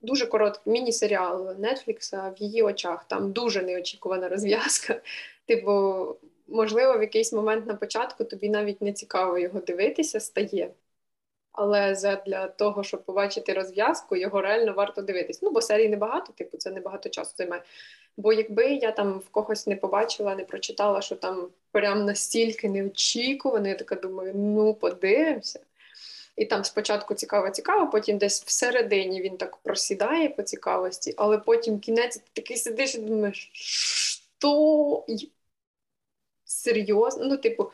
[0.00, 3.04] Дуже короткий міні-серіал Netflix в її очах.
[3.04, 5.00] Там дуже неочікувана розв'язка.
[5.46, 6.06] Типу,
[6.48, 10.70] можливо, в якийсь момент на початку тобі навіть не цікаво його дивитися, стає.
[11.52, 11.94] Але
[12.26, 15.42] для того, щоб побачити розв'язку, його реально варто дивитись.
[15.42, 17.62] Ну, бо серій небагато, типу, це небагато часу займає.
[18.16, 23.68] Бо якби я там в когось не побачила, не прочитала, що там прям настільки неочікувано,
[23.68, 25.60] я така думаю, ну подивимося.
[26.40, 32.16] І там спочатку цікаво-цікаво, потім десь всередині він так просідає по цікавості, але потім кінець
[32.16, 35.04] ти такий сидиш і думаєш, що
[36.44, 37.24] серйозно?
[37.24, 37.72] Ну, типу,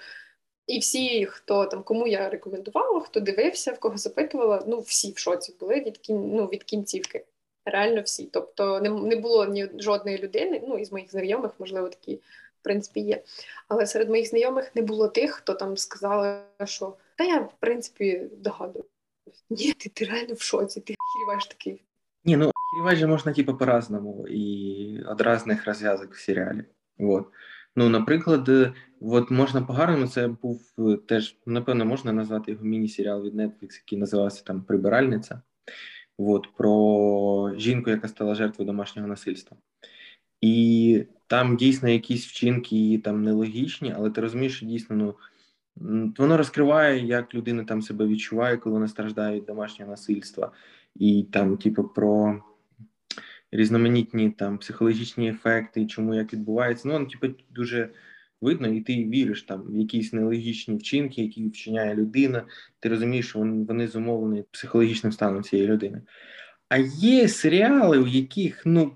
[0.67, 5.19] і всі, хто там, кому я рекомендувала, хто дивився, в кого запитувала, ну всі в
[5.19, 7.25] шоці були від кін, ну, від кінцівки.
[7.65, 8.29] Реально всі.
[8.33, 12.19] Тобто не не було ні жодної людини, ну із моїх знайомих, можливо, такі
[12.67, 13.23] принципі є.
[13.69, 18.23] Але серед моїх знайомих не було тих, хто там сказали, що та я в принципі
[18.39, 18.87] догадуюсь.
[19.51, 21.83] Ні, ти, ти реально в шоці, ти хіріваєш такий.
[22.25, 24.45] Ні, ну охеревать же можна типу по-разному і
[25.11, 26.65] від різних розв'язок в серіалі.
[26.99, 27.27] Вот.
[27.77, 30.73] Ну, наприклад, от можна по-гарному, це був
[31.07, 35.43] теж, напевно, можна назвати його міні-серіал від Netflix, який називався там Прибиральниця.
[36.19, 39.57] От, про жінку, яка стала жертвою домашнього насильства.
[40.41, 45.15] І там дійсно якісь вчинки там нелогічні, але ти розумієш, що дійсно ну,
[45.77, 50.53] воно розкриває, як людина там себе відчуває, коли вона страждає від домашнього насильства,
[50.95, 52.43] і там, типу, про
[53.53, 56.89] різноманітні там психологічні ефекти, чому як відбувається.
[56.89, 57.91] Ну, воно, типу, дуже
[58.41, 62.45] видно, і ти віриш там в якісь нелогічні вчинки, які вчиняє людина.
[62.81, 66.03] Ти розумієш, що вони зумовлені психологічним станом цієї людини.
[66.69, 68.93] А є серіали, у яких ну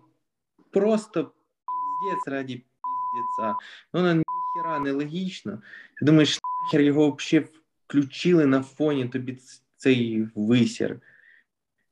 [0.71, 3.55] просто піздець раді піздеця.
[3.95, 5.63] Ну, воно ніхера не логічно.
[5.99, 7.49] Ти думаєш, нахер його взагалі
[7.87, 9.39] включили на фоні тобі
[9.77, 11.01] цей висір.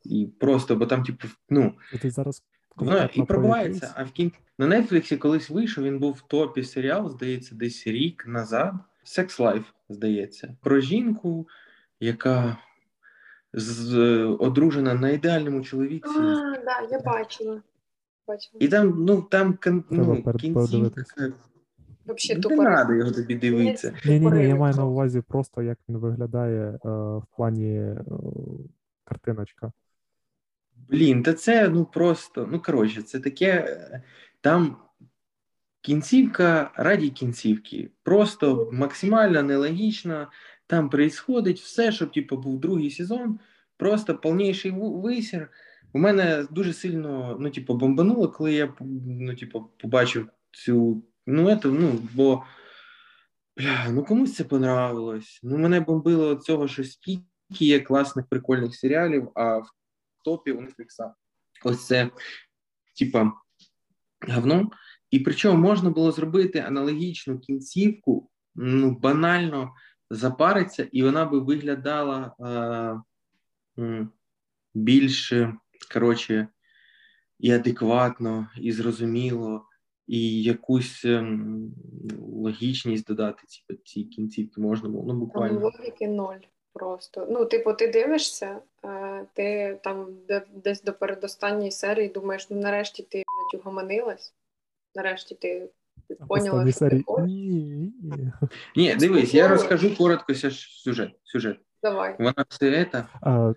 [0.05, 1.75] І просто, бо там, типу, ну.
[1.93, 2.43] І ти зараз
[2.81, 3.93] Ну, і пробувається.
[3.97, 4.33] А в кін...
[4.59, 8.75] на Нетфліксі колись вийшов, він був в топі серіал, здається, десь рік назад.
[9.05, 11.49] Sex Life, здається, про жінку,
[12.01, 12.57] яка
[13.53, 13.99] з...
[14.39, 16.19] одружена на ідеальному чоловіці.
[16.19, 17.63] А, да, я бачила.
[18.27, 18.59] бачила.
[18.61, 19.59] І там, ну, там
[19.91, 21.05] ну, кінцівка.
[22.09, 23.95] Вообще, не треба його тобі дивитися.
[24.05, 28.05] Ні, ні, ні, я маю на увазі просто, як він виглядає е, в плані е,
[29.05, 29.73] картиночка.
[30.89, 33.81] Блін, та це ну просто, ну коротше, це таке
[34.41, 34.77] там
[35.81, 37.91] кінцівка раді кінцівки.
[38.03, 40.29] Просто максимально нелогічно.
[40.67, 43.39] Там происходить все, щоб типу, був другий сезон,
[43.77, 45.49] просто повніший висір.
[45.93, 48.75] У мене дуже сильно ну, типу, бомбануло, коли я
[49.07, 51.03] ну, типу, побачив цю.
[51.31, 52.45] Ну, это, ну, бо
[53.57, 55.41] бля, ну комусь це понравилось.
[55.43, 59.71] Ну, мене бомбило від цього, що стільки є класних прикольних серіалів, а в
[60.25, 61.13] топі у Netflix.
[61.65, 62.11] Ось це,
[62.99, 63.33] типа,
[64.29, 64.71] говно.
[65.11, 69.75] І причому можна було зробити аналогічну кінцівку, ну, банально
[70.11, 72.35] запариться, і вона би виглядала
[73.79, 74.09] е,
[74.75, 75.33] більш,
[75.93, 76.49] коротше,
[77.39, 79.68] і адекватно, і зрозуміло,
[80.09, 81.39] і якусь е,
[82.33, 85.05] логічність додати ці, ці кінцівки можна було.
[85.07, 85.61] Ну, буквально.
[85.61, 86.41] Логіки ноль
[86.73, 87.27] просто.
[87.31, 90.07] Ну, типу, ти дивишся, е, ти там
[90.65, 94.35] десь до передостанньої серії думаєш, ну нарешті ти блядь, угомонилась,
[94.95, 95.69] нарешті ти
[96.29, 97.93] поняла, що ти Ні,
[98.77, 101.11] Ні, дивись, я розкажу коротко сюжет.
[101.25, 101.61] сюжет.
[101.83, 102.17] Давай.
[102.19, 103.05] Вона все це...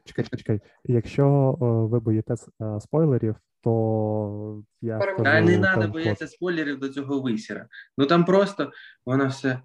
[0.06, 0.60] Чекай, чекай.
[0.84, 1.58] Якщо
[1.92, 7.68] ви боїтесь а, спойлерів, то я скажу, А не треба боятися спойлерів до цього висіра.
[7.98, 8.72] Ну там просто
[9.06, 9.60] вона все.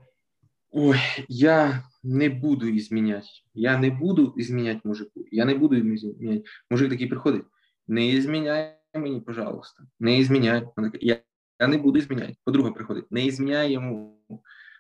[0.71, 3.45] Ой, я не буду изменять.
[3.55, 5.25] Я не буду изменять мужику.
[5.31, 6.45] Я не буду изменять.
[6.71, 7.45] Мужик такий приходить.
[7.89, 9.87] Не изменяй мені, пожалуйста.
[10.01, 10.69] Не изменяй.
[11.01, 11.19] Я,
[11.61, 12.37] я не буду изменять.
[12.45, 13.11] Подруга приходить.
[13.11, 14.21] Не изменяй йому.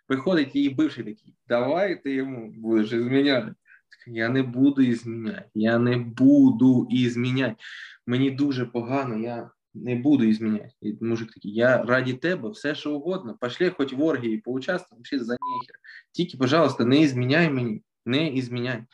[0.07, 1.35] Приходить її бивший такий.
[1.49, 3.55] Давай ти йому будеш изменяти.
[4.07, 5.51] Я не буду изменяти.
[5.55, 7.57] Я не буду изменяти.
[8.07, 9.17] Мені дуже погано.
[9.17, 10.77] Я не буду изменять.
[10.83, 15.19] І мужик такий, я раді тебе, все що угодно, пошли хоч в оргії, поучаствуй, вообще
[15.19, 15.77] за нехер.
[16.13, 18.85] Тільки, пожалуйста, не зміняй мені, не зміняй.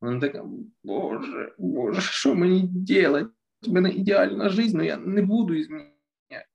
[0.00, 0.44] Вона така,
[0.84, 3.28] боже, боже, що мені делать?
[3.66, 5.94] У мене ідеальна життя, але я не буду зміняти,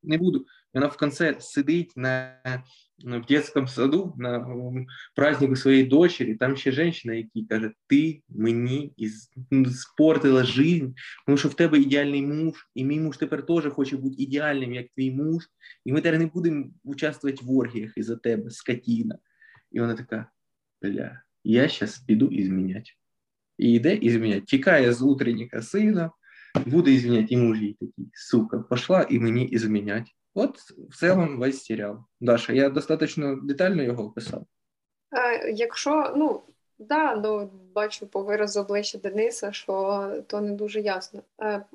[0.04, 0.46] не буду.
[0.74, 2.36] Вона в кінці сидить на
[3.04, 4.46] в детском саду на
[5.16, 8.94] празднику своєї дочері, там ще жінка, яка каже, ти мені
[9.72, 10.94] спортила життя,
[11.26, 14.88] тому що в тебе ідеальний муж, і мій муж тепер теж хоче бути ідеальним, як
[14.96, 15.44] твій муж,
[15.86, 19.18] і ми тепер не будемо участвувати в оргіях із-за тебе, скотіна.
[19.72, 20.32] І вона така,
[20.82, 22.92] бля, я зараз піду і зміняти.
[23.58, 24.42] І йде і зміняти.
[24.42, 26.12] Тікає з утренника сина,
[26.66, 30.16] буде і зміняти, і муж їй такий, сука, пошла і мені і змінять.
[30.34, 30.58] От
[30.90, 31.98] в цілому весь серіал.
[32.20, 34.46] Даша, я достатньо детально його описав.
[35.12, 36.42] Е, якщо, ну,
[36.80, 41.24] да, ну, бачу по виразу обличчя Дениса, що то не дуже ясно.
[41.42, 41.66] Е,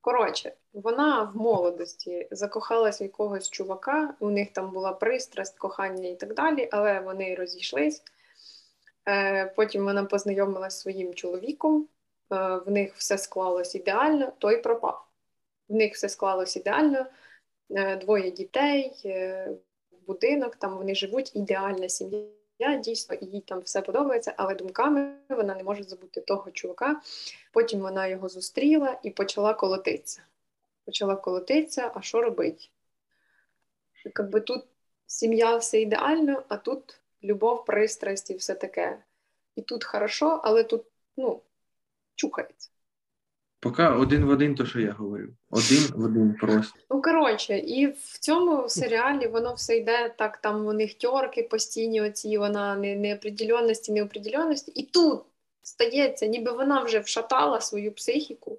[0.00, 6.16] коротше, вона в молодості закохалась в якогось чувака, у них там була пристрасть, кохання і
[6.16, 8.02] так далі, але вони розійшлись.
[9.08, 11.88] Е, потім вона познайомилася з своїм чоловіком,
[12.30, 15.04] в них все склалось ідеально, той пропав.
[15.68, 17.06] В них все склалось ідеально.
[17.70, 19.50] Е, двоє дітей, е,
[20.06, 22.28] будинок, там вони живуть, ідеальна сім'я.
[22.84, 27.00] Дійсно, їй там все подобається, але думками вона не може забути того чувака.
[27.52, 30.22] Потім вона його зустріла і почала колотитися.
[30.84, 32.72] Почала колотитися, а що робить?
[34.04, 34.64] Якби тут
[35.06, 38.98] сім'я все ідеально, а тут любов, пристрасть і все таке.
[39.56, 40.84] І тут хорошо, але тут,
[41.16, 41.40] ну,
[42.14, 42.70] чухається.
[43.60, 45.28] Поки один в один, то що я говорю.
[45.50, 46.78] Один в один просто.
[46.90, 52.00] Ну, коротше, і в цьому серіалі воно все йде так, там у них тьорки постійні,
[52.00, 54.72] оці вона не, неопределенності, неопределенності.
[54.74, 55.22] І тут
[55.62, 58.58] стається, ніби вона вже вшатала свою психіку,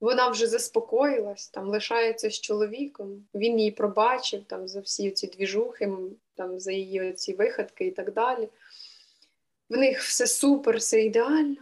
[0.00, 5.92] вона вже заспокоїлась, там лишається з чоловіком, він її пробачив там за всі ці двіжухи,
[6.34, 8.48] там за її ці виходки і так далі.
[9.68, 11.56] В них все супер, все ідеально,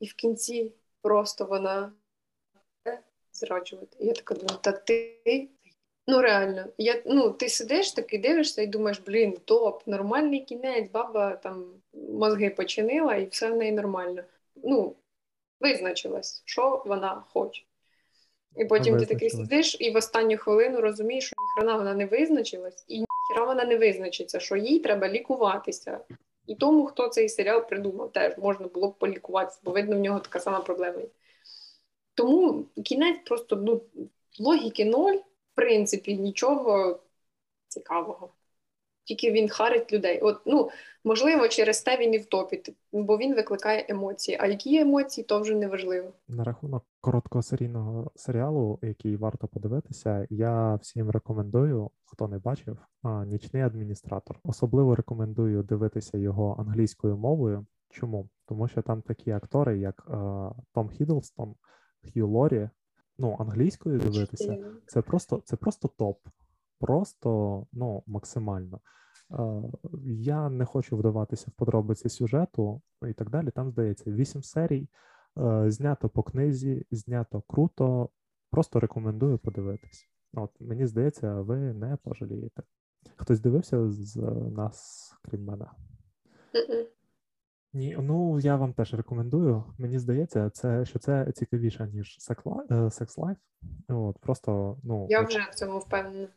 [0.00, 0.72] і в кінці
[1.02, 1.92] просто вона
[3.32, 3.96] зраджувати.
[4.00, 5.48] І я така думаю, та ти.
[6.06, 11.36] Ну, реально, я, ну, ти сидиш такий дивишся і думаєш, блін, топ, нормальний кінець, баба
[11.36, 14.22] там мозги починила і все в неї нормально.
[14.56, 14.96] Ну,
[15.60, 17.62] визначилась, що вона хоче.
[18.56, 22.84] І потім ти такий сидиш і в останню хвилину розумієш, що ніхрена вона не визначилась,
[22.88, 26.00] і ніхера вона не визначиться, що їй треба лікуватися.
[26.50, 30.20] І тому, хто цей серіал придумав, теж можна було б полікуватися, бо видно, в нього
[30.20, 31.02] така сама проблема.
[32.14, 33.82] Тому кінець просто ну,
[34.38, 37.00] логіки ноль, в принципі, нічого
[37.68, 38.32] цікавого.
[39.04, 40.20] Тільки він харить людей.
[40.20, 40.70] От, ну,
[41.04, 44.38] Можливо, через те він і втопить, бо він викликає емоції.
[44.40, 46.12] А які емоції, то вже не важливо.
[46.28, 52.78] На рахунок короткосерійного серіалу, який варто подивитися, я всім рекомендую, хто не бачив,
[53.26, 54.38] нічний адміністратор.
[54.44, 57.66] Особливо рекомендую дивитися його англійською мовою.
[57.90, 58.28] Чому?
[58.46, 60.06] Тому що там такі актори, як
[60.74, 61.54] Том Хідлстон,
[62.12, 62.68] Хью Лорі.
[63.18, 66.18] Ну, англійською дивитися, це просто це просто топ.
[66.80, 68.80] Просто ну, максимально.
[70.04, 73.50] Я не хочу вдаватися в подробиці сюжету і так далі.
[73.50, 74.88] Там здається вісім серій,
[75.66, 78.08] знято по книзі, знято круто.
[78.50, 80.08] Просто рекомендую подивитись.
[80.32, 82.62] От мені здається, ви не пожалієте.
[83.16, 84.16] Хтось дивився з
[84.56, 85.66] нас, крім мене?
[87.72, 89.64] Ні, ну я вам теж рекомендую.
[89.78, 93.36] Мені здається, це що це цікавіше ніж Sex Life.
[93.88, 96.28] От просто ну я вже в цьому впевнена.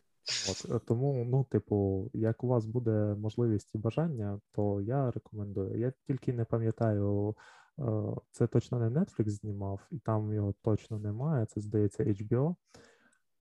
[0.50, 5.80] От е, тому, ну, типу, як у вас буде можливість і бажання, то я рекомендую.
[5.80, 7.36] Я тільки не пам'ятаю,
[7.78, 7.82] е,
[8.30, 11.46] це точно не Netflix знімав, і там його точно немає.
[11.46, 12.54] Це здається HBO,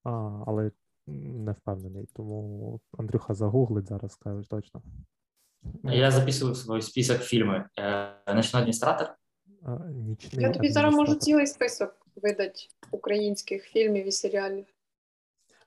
[0.03, 0.71] а, але
[1.07, 2.09] не впевнений.
[2.13, 4.81] Тому Андрюха загуглить зараз, скаже точно.
[5.83, 7.63] Я записую свій список фільмів.
[7.79, 9.15] Е, Ночний адміністратор.
[9.93, 12.59] Нічний Я тобі зараз можу цілий список видати
[12.91, 14.65] українських фільмів і серіалів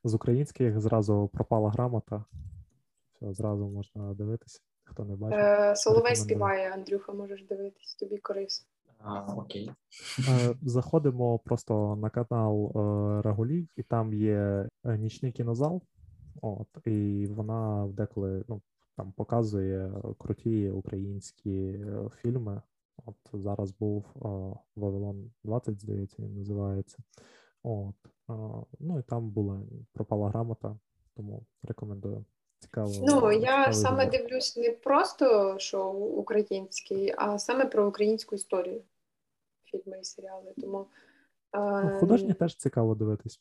[0.09, 2.25] з українських зразу пропала грамота.
[3.13, 5.39] Все, зразу можна дивитися, хто не бачить.
[5.39, 8.67] Е, Соловей співає, Андрюха, можеш дивитись, тобі корисно.
[8.99, 9.71] А, окей.
[10.29, 15.83] Е, заходимо просто на канал е, Рагулів, і там є нічний кінозал.
[16.43, 18.61] От, І вона деколи ну,
[18.97, 21.87] там показує круті українські
[22.23, 22.63] фільми.
[23.07, 24.05] От зараз був
[24.77, 26.99] Вавилон 20, здається, він називається.
[27.67, 27.95] От.
[28.79, 29.61] Ну і там була
[29.93, 30.77] пропала грамота,
[31.17, 32.25] тому рекомендую.
[32.59, 32.93] Цікаво.
[33.03, 34.21] Ну я саме відео.
[34.21, 38.83] дивлюсь не просто шоу український, а саме про українську історію.
[39.64, 40.53] Фільми і серіали.
[40.61, 40.87] Тому
[41.55, 43.41] ну, художні теж цікаво дивитись.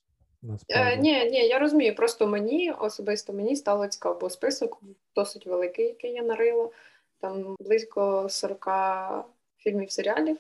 [0.70, 1.96] Е, Ні, ні, я розумію.
[1.96, 4.82] Просто мені особисто мені стало цікаво, бо список
[5.16, 6.70] досить великий, який я нарила.
[7.20, 8.68] Там близько 40
[9.58, 10.38] фільмів серіалів.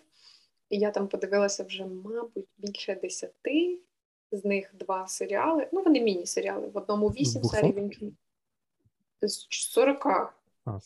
[0.69, 3.79] І я там подивилася вже, мабуть, більше десяти,
[4.31, 5.67] з них два серіали.
[5.73, 6.67] Ну, вони міні-серіали.
[6.67, 8.11] В одному вісім серій, в іншому
[9.21, 10.05] з 40.
[10.65, 10.79] А,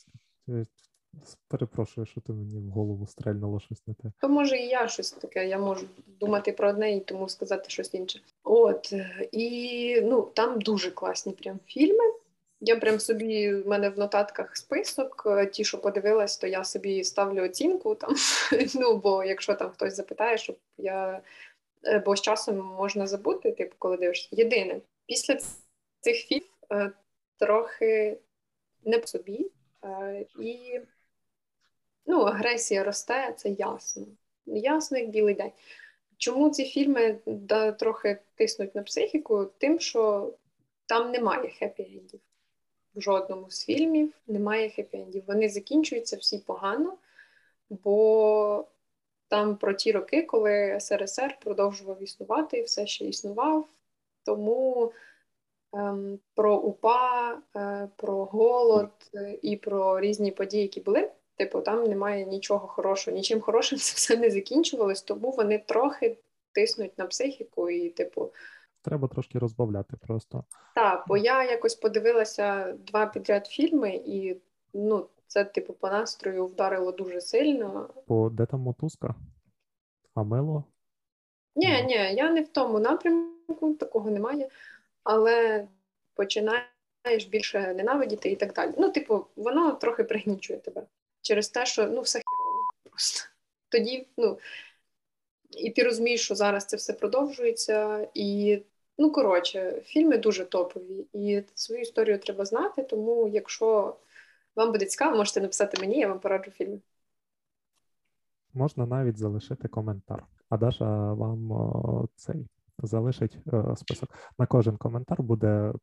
[1.48, 4.12] перепрошую, що ти мені в голову стрельнуло щось не те.
[4.22, 5.88] То може і я щось таке, я можу
[6.20, 8.22] думати про одне і тому сказати щось інше.
[8.44, 8.94] От,
[9.32, 12.14] і ну, там дуже класні прям фільми.
[12.62, 15.24] Я прям собі в мене в нотатках список.
[15.26, 18.16] Е, ті, що подивилась, то я собі ставлю оцінку там.
[18.76, 21.22] Ну бо якщо там хтось запитає, щоб я
[21.86, 24.30] е, бо з часом можна забути, типу, коли дивишся.
[24.32, 25.38] Єдине, після
[26.00, 26.92] цих фільмів е,
[27.38, 28.18] трохи
[28.86, 29.52] не по собі,
[30.40, 30.80] і
[32.06, 34.06] ну, агресія росте, це ясно.
[34.46, 35.52] Ясно, як білий день.
[36.18, 39.46] Чому ці фільми да, трохи тиснуть на психіку?
[39.58, 40.34] Тим, що
[40.86, 42.20] там немає хеппі-ендів
[43.02, 45.24] жодному з фільмів немає хеппі-ендів.
[45.28, 46.98] Вони закінчуються всі погано,
[47.70, 48.66] бо
[49.28, 53.68] там про ті роки, коли СРСР продовжував існувати і все ще існував.
[54.24, 54.92] Тому
[55.74, 61.12] ем, про УПА, е, про голод е, і про різні події, які були.
[61.36, 66.18] Типу, там немає нічого хорошого, нічим хорошим це все не закінчувалось, тому вони трохи
[66.52, 68.32] тиснуть на психіку і, типу,
[68.82, 70.44] треба трошки розбавляти просто.
[70.76, 74.38] Так, бо я якось подивилася два підряд фільми, і
[74.74, 77.90] ну, це, типу, по настрою вдарило дуже сильно.
[78.08, 79.16] Бо де там мотузка?
[80.16, 80.64] А мило?
[81.56, 84.50] Ні, ні, я не в тому напрямку, такого немає,
[85.04, 85.68] але
[86.14, 88.74] починаєш більше ненавидіти і так далі.
[88.78, 90.84] Ну, типу, воно трохи пригнічує тебе
[91.22, 93.30] через те, що ну, все хірово просто.
[93.70, 94.38] Тоді, ну,
[95.50, 98.60] і ти розумієш, що зараз це все продовжується, і
[98.98, 102.84] ну коротше, фільми дуже топові, і свою історію треба знати.
[102.84, 103.98] Тому, якщо
[104.56, 106.80] вам буде цікаво, можете написати мені, я вам пораджу фільми.
[108.54, 110.24] Можна навіть залишити коментар.
[110.50, 112.48] А Даша вам о, цей
[112.78, 114.10] залишить о, е, список.
[114.40, 115.74] На кожен коментар буде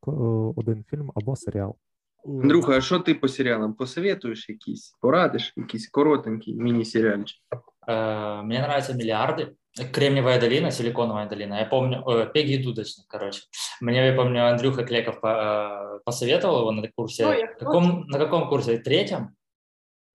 [0.56, 1.76] один фільм або серіал.
[2.25, 3.73] Андрюха, а що ти по серіалам?
[3.73, 4.97] Посоветуєш якісь?
[5.01, 7.39] Порадиш якийсь коротенький міні-серіальчик?
[7.87, 9.55] Э, мне нравятся миллиарды.
[9.93, 11.59] Кремниевая долина, силиконовая долина.
[11.59, 13.41] Я помню, э, Пеги Дудочник, короче.
[13.81, 17.25] Мне, я помню, Андрюха Клеков э, посоветовал его на курсе.
[17.25, 18.77] Ой, каком, на каком курсе?
[18.77, 19.35] Третьем?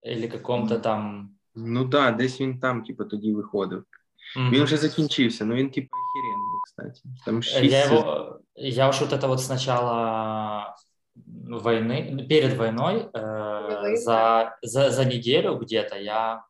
[0.03, 1.31] Или каком-то там?
[1.55, 3.85] Ну да, десь він там, типу, тоді виходив.
[4.37, 4.51] Mm-hmm.
[4.51, 7.01] Він вже закінчився, но він, типу, охеренний, кстати.
[7.25, 10.77] Там 6 я, его, я уж вот это вот сначала
[11.26, 16.44] войны, перед войной, э, за, за, за неделю где-то я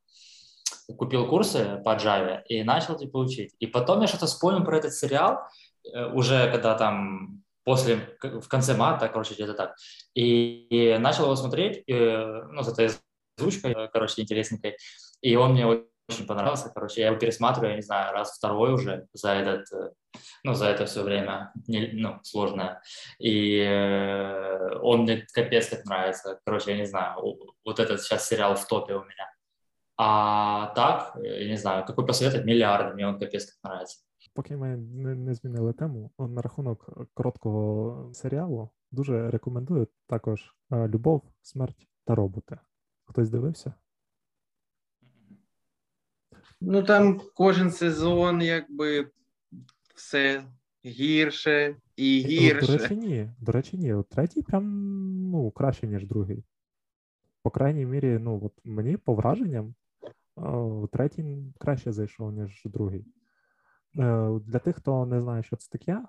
[0.97, 3.55] купил курсы по Java и начал типа учить.
[3.59, 5.39] И потом я что-то вспомнил про этот сериал,
[5.83, 9.75] э, уже когда там после, в конце марта, короче, где-то так.
[10.13, 12.89] И, и начал его смотреть, и, ну, с этой
[13.37, 14.77] озвучкой, короче, интересненькой.
[15.21, 15.65] И он мне
[16.11, 19.91] очень понравился, короче, я его пересматриваю, я не знаю, раз второй уже за этот, э,
[20.43, 22.81] ну, за это все время, не, ну, сложное.
[23.19, 28.55] И э, он мне капец как нравится, короче, я не знаю, вот этот сейчас сериал
[28.55, 29.31] в топе у меня.
[29.97, 32.45] А так, я не знаю, какой посоветовать?
[32.45, 33.97] Миллиарды, мне он капец как нравится.
[34.33, 34.77] Поки ми
[35.15, 42.57] не, змінили тему, на рахунок короткого серіалу дуже рекомендую також Любов, смерть та роботи.
[43.05, 43.73] Хтось дивився?
[46.61, 49.11] Ну там кожен сезон, якби
[49.95, 50.43] все
[50.85, 52.67] гірше і гірше.
[52.67, 53.29] До речі, ні.
[53.39, 54.03] До речі, ні.
[54.09, 54.65] Третій прям
[55.31, 56.43] ну, краще, ніж другий.
[57.43, 59.75] По крайній мірі, ну, от мені по враженням,
[60.91, 63.05] третій краще зайшов, ніж другий.
[63.99, 66.01] Е, для тих, хто не знає, що це таке,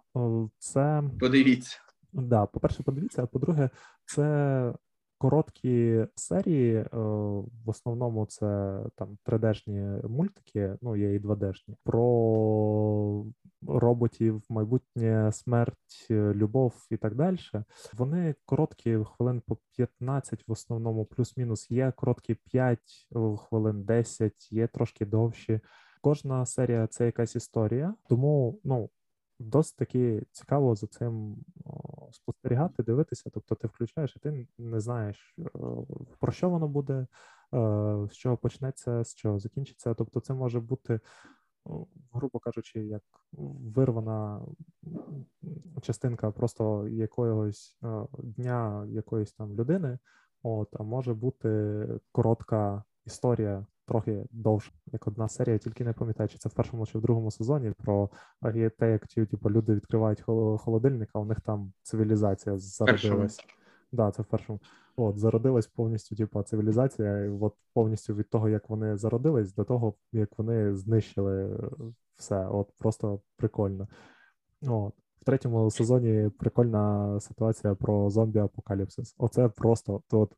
[0.59, 1.03] це.
[1.21, 1.79] Подивіться.
[2.13, 3.71] Да, по-перше, подивіться, а по-друге,
[4.05, 4.75] це
[5.23, 6.75] короткі серії.
[6.75, 13.25] Е, в основному це там 3D-шні мультики, ну є і 2D-шні, про
[13.69, 17.39] роботів, майбутнє смерть, любов і так далі.
[17.95, 21.71] Вони короткі хвилин по 15, в основному, плюс-мінус.
[21.71, 22.79] Є короткі 5
[23.39, 25.61] хвилин, 10, є трошки довші.
[26.01, 28.91] Кожна серія це якась історія, тому ну
[29.39, 31.37] досить таки цікаво за цим
[32.13, 33.31] спостерігати, дивитися.
[33.35, 35.37] Тобто, ти включаєш, і ти не знаєш
[36.21, 37.07] про що воно буде,
[38.11, 39.95] з чого почнеться, з чого закінчиться.
[39.95, 41.01] Тобто, це може бути
[42.13, 43.03] грубо кажучи, як
[43.77, 44.41] вирвана
[45.83, 49.99] частинка просто якогось е, дня якоїсь там людини,
[50.43, 53.67] от, а може бути коротка історія.
[53.87, 57.31] Трохи довше, як одна серія, тільки не пам'ятаю, чи це в першому чи в другому
[57.31, 58.11] сезоні про
[58.79, 60.21] те, як ті, типу, люди відкривають
[60.59, 63.41] холодильник, а у них там цивілізація зародилась.
[63.93, 64.61] Да, це в першому.
[64.97, 69.95] От, зародилась повністю, типу, цивілізація, і от повністю від того, як вони зародились, до того,
[70.13, 71.61] як вони знищили
[72.17, 72.47] все.
[72.47, 73.89] От просто прикольно.
[74.63, 74.95] От.
[75.21, 79.15] В третьому сезоні прикольна ситуація про зомбі-апокаліпсис.
[79.19, 80.33] Оце просто от,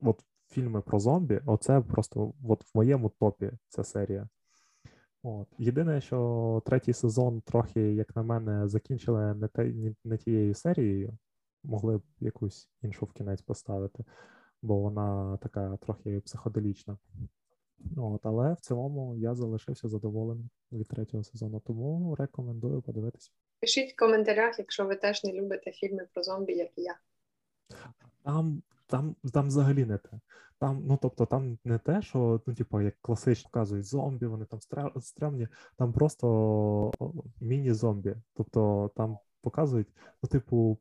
[0.00, 0.20] от
[0.50, 4.28] фільми про зомбі, оце просто от в моєму топі ця серія.
[5.22, 5.48] От.
[5.58, 9.72] Єдине, що третій сезон трохи, як на мене, закінчили не те,
[10.04, 11.18] не тією серією
[11.62, 14.04] могли б якусь іншу в кінець поставити,
[14.62, 16.98] бо вона така трохи психоделічна.
[17.96, 23.30] От, Але в цілому я залишився задоволений від третього сезону, тому рекомендую подивитися.
[23.60, 26.98] Пишіть в коментарях, якщо ви теж не любите фільми про зомбі, як і я.
[28.22, 30.20] Там там, там взагалі не те.
[30.58, 34.60] Там, ну тобто, там не те, що ну, типу, як класично показують зомбі, вони там
[35.00, 36.92] стрімні, там просто
[37.40, 38.16] міні-зомбі.
[38.34, 39.88] Тобто там показують,
[40.22, 40.78] ну, типу,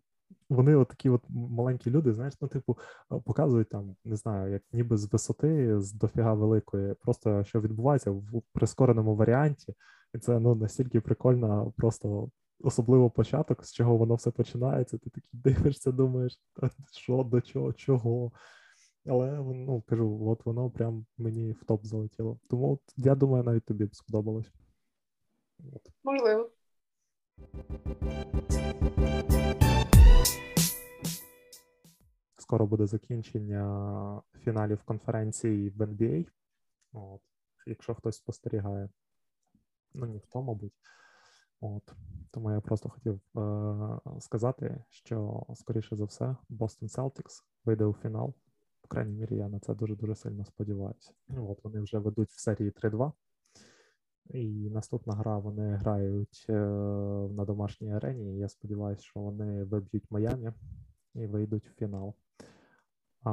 [0.49, 2.77] вони от такі от маленькі люди, знаєш, ну, типу,
[3.25, 8.41] показують там, не знаю, як ніби з висоти, з дофіга великої, просто що відбувається в
[8.53, 9.73] прискореному варіанті,
[10.13, 12.29] і це ну настільки прикольно, просто
[12.63, 14.97] особливо початок, з чого воно все починається.
[14.97, 16.39] Ти такий дивишся, думаєш,
[16.91, 18.31] що до чого, чого.
[19.05, 22.39] Але ну кажу, от воно прям мені в топ залетіло.
[22.49, 24.51] Тому я думаю, навіть тобі б сподобалось.
[26.03, 26.49] Можливо.
[32.37, 36.27] Скоро буде закінчення фіналів конференції в NBA.
[36.93, 37.21] От,
[37.65, 38.89] Якщо хтось спостерігає.
[39.93, 40.73] Ну, ніхто, мабуть.
[41.61, 41.93] От.
[42.31, 48.33] Тому я просто хотів е- сказати, що, скоріше за все, Boston Celtics вийде у фінал.
[48.83, 51.11] В крайній мірі, я на це дуже-дуже сильно сподіваюся.
[51.27, 53.11] Ну, от Вони вже ведуть в серії 3-2.
[54.29, 56.53] І наступна гра вони грають е-
[57.31, 58.35] на домашній арені.
[58.35, 60.51] І я сподіваюся, що вони виб'ють Майамі
[61.15, 62.13] і вийдуть в фінал.
[63.23, 63.31] А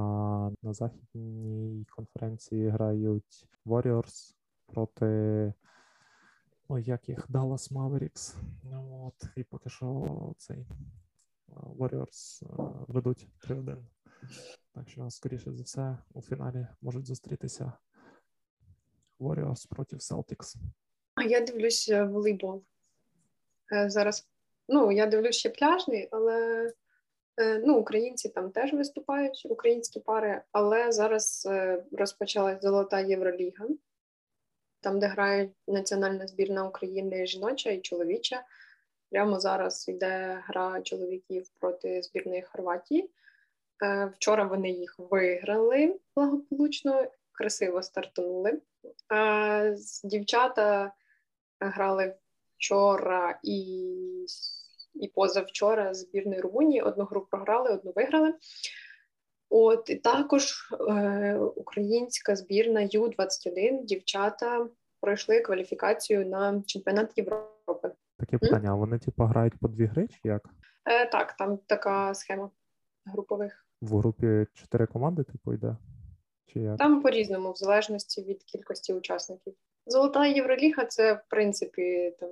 [0.63, 4.35] на західній конференції грають Warriors
[4.67, 5.53] проти
[6.69, 8.35] ну, як їх Dallas Mavericks.
[8.63, 10.67] Ну, от, І поки що цей
[11.49, 12.43] Warriors
[12.89, 13.77] ведуть 3-1.
[14.75, 17.73] Так що, скоріше за все, у фіналі можуть зустрітися
[19.21, 20.55] Warriors проти Celtics.
[21.15, 22.65] А я дивлюся волейбол.
[23.73, 24.29] Е, зараз,
[24.69, 26.73] ну, я дивлюсь ще пляжний, але
[27.41, 33.67] Е, ну, Українці там теж виступають, українські пари, але зараз е, розпочалась золота Євроліга,
[34.81, 38.43] там, де грають національна збірна України жіноча і чоловіча.
[39.11, 43.11] Прямо зараз йде гра чоловіків проти збірної Хорватії.
[43.83, 48.61] Е, вчора вони їх виграли благополучно, красиво стартанули.
[50.05, 50.93] Дівчата
[51.61, 52.15] грали
[52.57, 53.93] вчора і
[55.01, 58.35] і позавчора збірної Румунії одну гру програли, одну виграли.
[59.51, 64.69] От і також е, українська збірна Ю-21 дівчата
[65.01, 67.93] пройшли кваліфікацію на чемпіонат Європи.
[68.19, 70.49] Таке питання: а вони типу грають по дві гри чи як?
[70.85, 72.51] Е, Так, там така схема
[73.05, 73.67] групових.
[73.81, 75.77] В групі чотири команди, типу, йде?
[76.47, 76.77] Чи як?
[76.77, 79.55] Там по-різному, в залежності від кількості учасників.
[79.87, 82.31] Золота Євроліга це в принципі там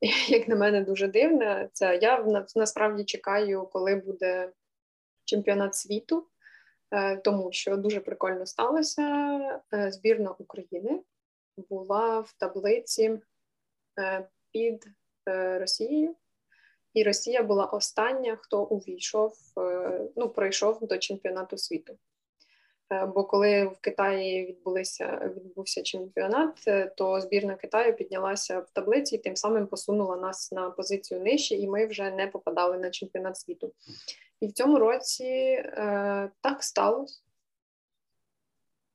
[0.28, 1.68] як на мене, дуже дивне.
[1.72, 2.24] Це я
[2.56, 4.52] насправді чекаю, коли буде
[5.28, 6.26] чемпіонат світу,
[6.90, 9.02] е, тому що дуже прикольно сталося.
[9.74, 11.02] Е, збірна України
[11.68, 13.20] була в таблиці
[13.98, 14.86] е, під
[15.60, 16.14] Росією,
[16.94, 19.32] і Росія була остання, хто увійшов,
[20.16, 21.98] ну пройшов до чемпіонату світу.
[23.14, 26.64] Бо коли в Китаї відбулися відбувся чемпіонат,
[26.96, 31.68] то збірна Китаю піднялася в таблиці і тим самим посунула нас на позицію нижче, і
[31.68, 33.72] ми вже не попадали на чемпіонат світу.
[34.40, 37.20] І в цьому році е, так сталося,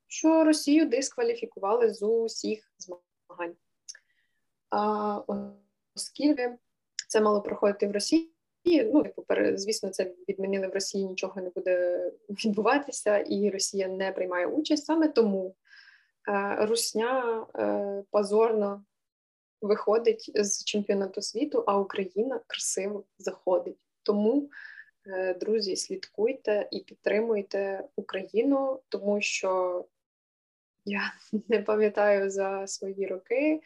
[0.07, 3.55] що Росію дискваліфікували з усіх змагань.
[4.69, 5.21] А,
[5.95, 6.57] Оскільки
[7.07, 8.29] це мало проходити в Росії.
[8.65, 9.23] Ну, типу,
[9.55, 14.85] звісно, це відмінили в Росії, нічого не буде відбуватися, і Росія не приймає участь.
[14.85, 15.55] Саме тому
[16.29, 18.83] е, Русня е, позорно
[19.61, 23.77] виходить з чемпіонату світу, а Україна красиво заходить.
[24.03, 24.49] Тому, е,
[25.39, 29.85] друзі, слідкуйте і підтримуйте Україну, тому що
[30.85, 31.01] я
[31.47, 33.61] не пам'ятаю за свої роки.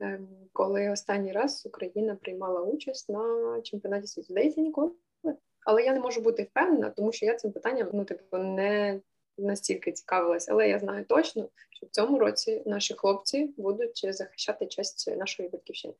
[0.00, 4.26] Ем, коли останній раз Україна приймала участь на чемпіонаті світу.
[4.30, 4.92] Здається, ніколи.
[5.66, 9.00] Але я не можу бути впевнена, тому що я цим питанням ну, типу, не
[9.38, 10.52] настільки цікавилася.
[10.52, 15.94] Але я знаю точно, що в цьому році наші хлопці будуть захищати честь нашої батьківщини.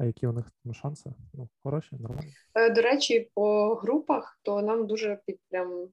[0.00, 1.10] А які у них шанси?
[1.34, 2.32] Ну, хороші, нормальні?
[2.54, 5.88] Е, до речі, по групах то нам дуже під прям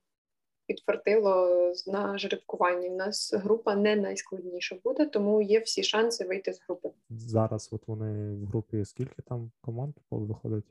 [0.68, 1.48] підфартило
[1.88, 2.90] на жеребкуванні.
[2.90, 6.90] У нас група не найскладніша буде, тому є всі шанси вийти з групи.
[7.10, 10.66] Зараз от вони в групі скільки там команд виходить?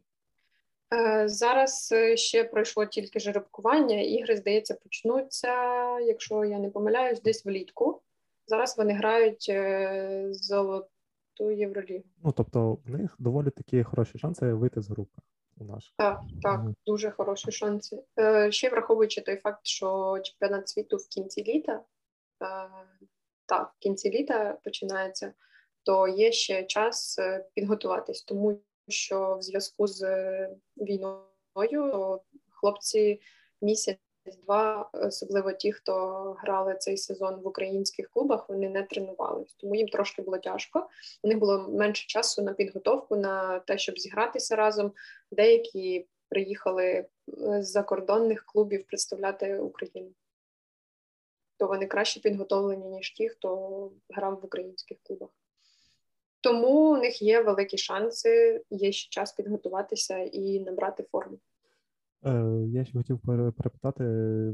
[0.95, 4.01] Е, зараз е, ще пройшло тільки жеребкування.
[4.01, 5.53] Ігри, здається, почнуться,
[6.01, 8.01] якщо я не помиляюсь, десь влітку.
[8.47, 10.27] Зараз вони грають е,
[11.39, 12.05] золоту Євролігу.
[12.25, 15.23] Ну тобто, в них доволі такі хороші шанси вийти з групи
[15.57, 15.93] у нас.
[15.97, 18.03] Так, так, mm дуже хороші шанси.
[18.19, 21.85] Е, Ще враховуючи той факт, що чемпіонат світу в кінці літа, е,
[23.47, 25.33] так, в кінці літа починається,
[25.83, 28.59] то є ще час е, підготуватись, тому
[28.89, 30.03] що в зв'язку з
[30.77, 32.21] війною
[32.51, 33.21] хлопці
[33.63, 33.99] місяць
[34.33, 35.95] два, особливо ті, хто
[36.39, 40.89] грали цей сезон в українських клубах, вони не тренувалися, тому їм трошки було тяжко.
[41.23, 44.93] У них було менше часу на підготовку, на те, щоб зігратися разом.
[45.31, 47.07] Деякі приїхали е,
[47.63, 50.11] з закордонних клубів представляти Україну.
[51.59, 55.31] То вони краще підготовлені, ніж ті, хто грав в українських клубах.
[56.41, 61.39] Тому у них є великі шанси, є ще час підготуватися і набрати форму.
[62.27, 63.19] Е, я ще хотів
[63.57, 64.05] перепитати,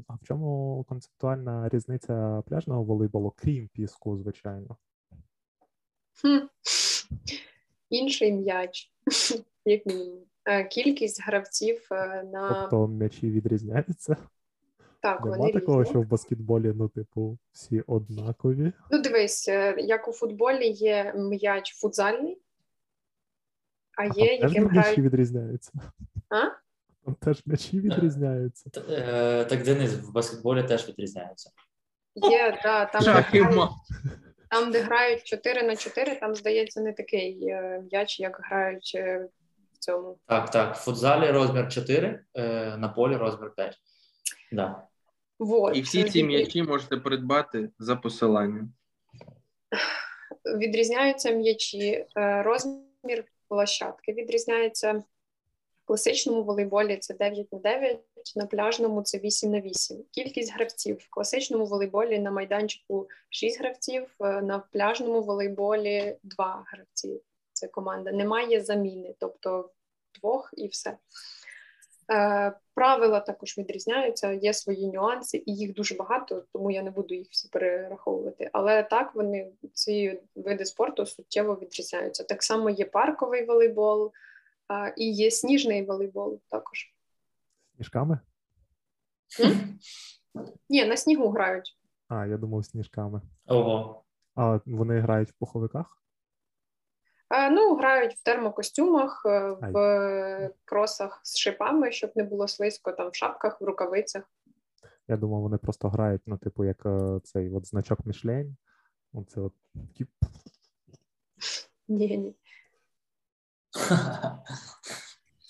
[0.09, 4.77] а в чому концептуальна різниця пляжного волейболу, крім піску, звичайно?
[6.23, 6.39] Хм.
[7.91, 8.93] інший м'яч,
[9.65, 10.19] як мінімум.
[10.45, 14.17] Е, кількість гравців е, на тобто м'ячі відрізняються.
[15.01, 15.91] Так, Нема вони такого, різні.
[15.91, 18.73] що в баскетболі, ну, типу, всі однакові.
[18.91, 19.49] Ну, дивись,
[19.79, 22.39] як у футболі є м'яч футзальний,
[23.97, 24.99] а є, теж яким м'ячі грають.
[24.99, 25.73] відрізняються.
[26.29, 26.62] А?
[27.05, 28.71] Там теж м'ячі відрізняються.
[28.91, 31.51] Е, Так Денис в баскетболі теж відрізняється.
[32.15, 33.71] Є, да, там, де Шах і грають, мат.
[34.51, 39.29] там, де грають 4 на 4, там, здається, не такий е, м'яч, як грають е,
[39.73, 40.19] в цьому.
[40.27, 40.77] Так, так.
[40.77, 43.79] В футзалі розмір 4, е, на полі розмір 5.
[44.53, 44.83] Да.
[45.39, 45.77] Вот.
[45.77, 48.73] І всі ці м'ячі можете придбати за посиланням.
[50.59, 55.03] Відрізняються м'ячі, е, розмір площадки відрізняється.
[55.93, 57.99] Класичному волейболі це 9 на 9,
[58.37, 60.05] на пляжному це 8 на 8.
[60.11, 67.21] Кількість гравців в класичному волейболі на майданчику 6 гравців, е, на пляжному волейболі 2 гравці.
[67.53, 68.13] Це команда.
[68.13, 69.71] Немає заміни, тобто
[70.21, 70.97] двох і все.
[72.11, 77.15] Е, правила також відрізняються, є свої нюанси, і їх дуже багато, тому я не буду
[77.15, 78.51] їх всі перераховувати.
[78.53, 82.25] Але так вони ці види спорту суттєво відрізняються.
[82.25, 84.13] Так само є парковий волейбол
[84.97, 86.95] і є сніжний волейбол також.
[87.75, 88.19] Сніжками?
[90.69, 91.79] Ні, на снігу грають.
[92.09, 93.21] А, я думав, сніжками.
[93.47, 94.05] Ого.
[94.35, 96.03] А вони грають в пуховиках?
[97.29, 103.11] А, ну, грають в термокостюмах, е, в кросах з шипами, щоб не було слизько, там
[103.11, 104.31] в шапках, в рукавицях.
[105.09, 108.57] Я думав, вони просто грають, ну, типу, як е, цей от значок Мішлень.
[109.13, 109.55] Оце от
[111.89, 112.35] Ні, ні.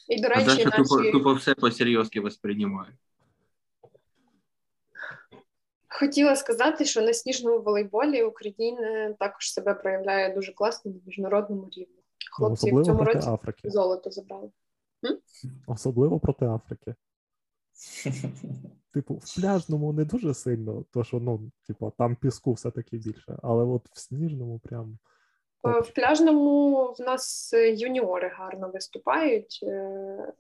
[0.09, 1.13] І, до А речі, Даша наші...
[1.13, 2.93] тупо все по-серйозки восприймає.
[5.89, 11.95] Хотіла сказати, що на сніжному волейболі Україна також себе проявляє дуже класно на міжнародному рівні.
[11.97, 13.71] ну, Хлопці в цьому проти році Африки.
[13.71, 14.51] золото забрали.
[15.67, 16.95] Особливо проти Африки.
[18.93, 23.65] Типу, в пляжному не дуже сильно, то що, ну, типу, там піску все-таки більше, але
[23.65, 24.99] от в сніжному прям.
[25.67, 25.81] Е.
[25.81, 30.33] В пляжному в нас е, юніори гарно виступають е,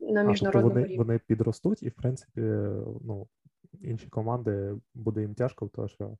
[0.00, 0.96] на А, тобто вони, рівні.
[0.96, 2.40] вони підростуть, і в принципі,
[3.04, 3.28] ну,
[3.80, 6.16] інші команди буде їм тяжко, тому що,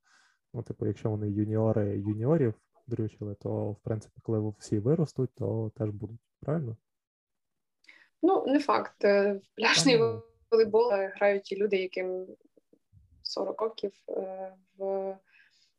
[0.55, 2.55] ну, типу, якщо вони юніори юніорів
[2.87, 6.77] дрючили, то в принципі, коли всі виростуть, то теж будуть, правильно?
[8.23, 9.05] Ну, не факт.
[9.05, 10.01] В пляжний
[10.51, 12.27] волейбол грають і люди, яким
[13.23, 13.93] 40 років
[14.79, 15.17] в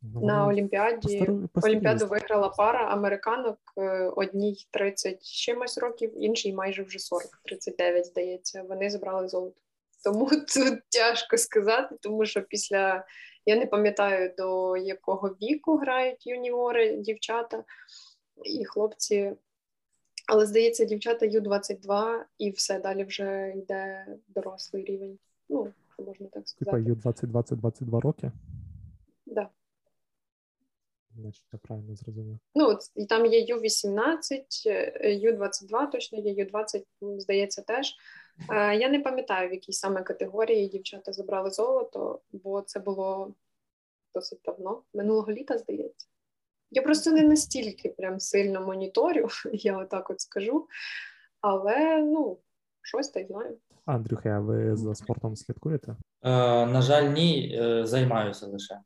[0.02, 1.20] на Олімпіаді.
[1.20, 1.64] постаріють.
[1.64, 8.64] Олімпіаду виграла пара американок, е, одній 30 чимось років, іншій майже вже 40, 39, здається.
[8.70, 9.56] Вони забрали золото.
[10.04, 13.06] Тому тут тяжко сказати, тому що після
[13.46, 17.64] я не пам'ятаю до якого віку грають юніори, дівчата
[18.44, 19.34] і хлопці.
[20.28, 25.20] Але здається, дівчата U-22 і все далі вже йде дорослий рівень.
[25.50, 25.68] Ну,
[26.00, 26.84] можна так Типа сказати.
[26.90, 28.32] U-20-20-22 роки.
[31.22, 32.40] Значить, я правильно зрозумів.
[32.56, 37.96] Ну, і там є U-18, е, U-22 точно є, U-20, ну, здається, теж.
[38.50, 43.34] Е, Я не пам'ятаю, в якій саме категорії дівчата забрали золото, бо це було
[44.14, 46.08] досить давно, минулого літа, здається.
[46.72, 50.68] Я просто не настільки прям сильно моніторю, я отак от скажу.
[51.42, 52.38] Але ну,
[52.82, 53.58] щось та й знаю.
[53.86, 55.92] Андрюхе, а ви за спортом слідкуєте?
[55.92, 55.96] Е,
[56.66, 58.80] на жаль, ні, е, займаюся лише.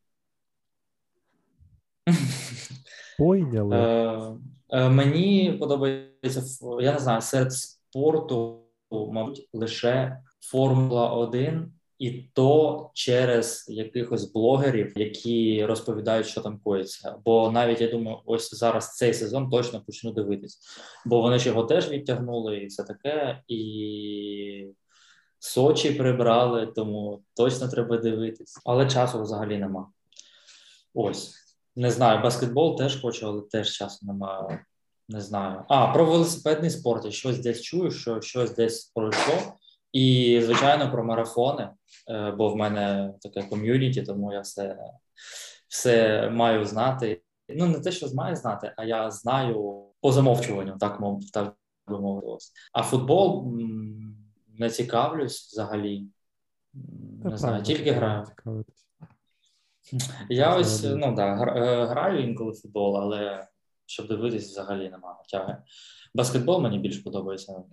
[3.18, 3.76] Пойняли.
[3.76, 4.22] Е,
[4.70, 6.44] е, мені подобається,
[6.82, 8.60] я не знаю, серед спорту,
[8.92, 17.16] мабуть, лише Формула 1, і то через якихось блогерів, які розповідають, що там коїться.
[17.26, 20.60] Бо навіть я думаю, ось зараз цей сезон точно почну дивитись,
[21.06, 24.68] бо вони ж його теж відтягнули, і все таке, і
[25.44, 28.62] Сочі прибрали, тому точно треба дивитись.
[28.66, 29.88] Але часу взагалі нема.
[30.94, 31.41] Ось.
[31.76, 34.66] Не знаю, баскетбол теж хочу, але теж часу немає.
[35.10, 35.64] Не знаю.
[35.70, 37.06] А, про велосипедний спорт.
[37.06, 39.54] Я щось десь чую, що щось десь пройшло.
[39.92, 41.70] І, звичайно, про марафони,
[42.10, 44.78] е, бо в мене таке ком'юніті, тому я все,
[45.68, 47.22] все маю знати.
[47.50, 51.56] Ну, не те, що маю знати, а я знаю по замовчуванню, так, мов, так
[51.88, 52.46] би мовити.
[52.74, 53.54] А футбол
[54.60, 56.08] не цікавлюсь взагалі.
[57.24, 58.26] Не знаю, тільки граю.
[60.30, 63.48] Я ось ну да, е, граю інколи футбол, але
[63.86, 65.58] щоб дивитись, взагалі немає тяги.
[66.14, 67.64] Баскетбол мені більш подобається.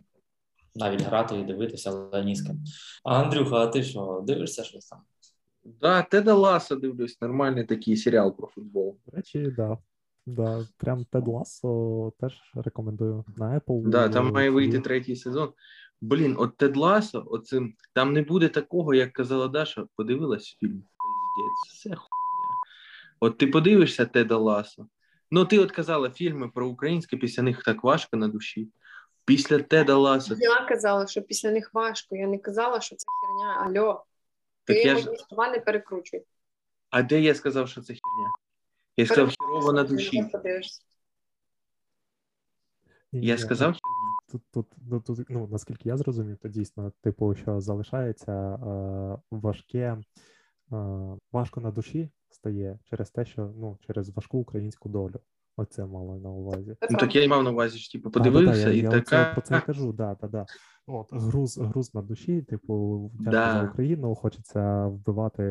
[0.74, 2.64] Навіть грати і дивитися, але ні з ким.
[3.04, 4.98] А Андрюха, а ти що, дивишся щось там?
[5.64, 8.96] Да, Теда Лассо дивлюсь, нормальний такий серіал про футбол.
[9.06, 9.78] До речі, да.
[10.26, 13.88] Да, прям Тед Лассо теж рекомендую на Apple.
[13.88, 15.52] Да, там має вийти третій сезон.
[16.00, 20.82] Блін, от Тед Лассо, оцим, там не буде такого, як казала Даша, подивилась фільм.
[21.38, 22.54] Пиздець, все хуйня.
[23.20, 24.88] От ти подивишся Теда Лассо.
[25.30, 28.68] Ну, ти от казала фільми про українське, після них так важко на душі.
[29.24, 30.34] Після Теда Лассо.
[30.38, 32.16] Я казала, що після них важко.
[32.16, 33.80] Я не казала, що це херня.
[33.80, 34.04] Альо.
[34.64, 35.02] Ти я ж...
[35.28, 36.24] слова не перекручуй.
[36.90, 38.30] А де я сказав, що це херня?
[38.96, 40.24] Я сказав херово на душі.
[43.12, 43.76] Я сказав
[44.28, 49.98] тут, тут, ну, тут, ну, наскільки я зрозумів, то дійсно, типу, що залишається е, важке,
[51.32, 55.20] важко на душі стає через те, що ну, через важку українську долю.
[55.56, 56.76] Оце мало на увазі.
[56.90, 59.18] Ну так я й мав на увазі, що типу подивився, да, да, і я, така.
[59.18, 60.46] Я про це кажу, да, да, да.
[60.86, 63.52] От, груз, груз на душі, типу, да.
[63.52, 65.42] за Україну, хочеться вбивати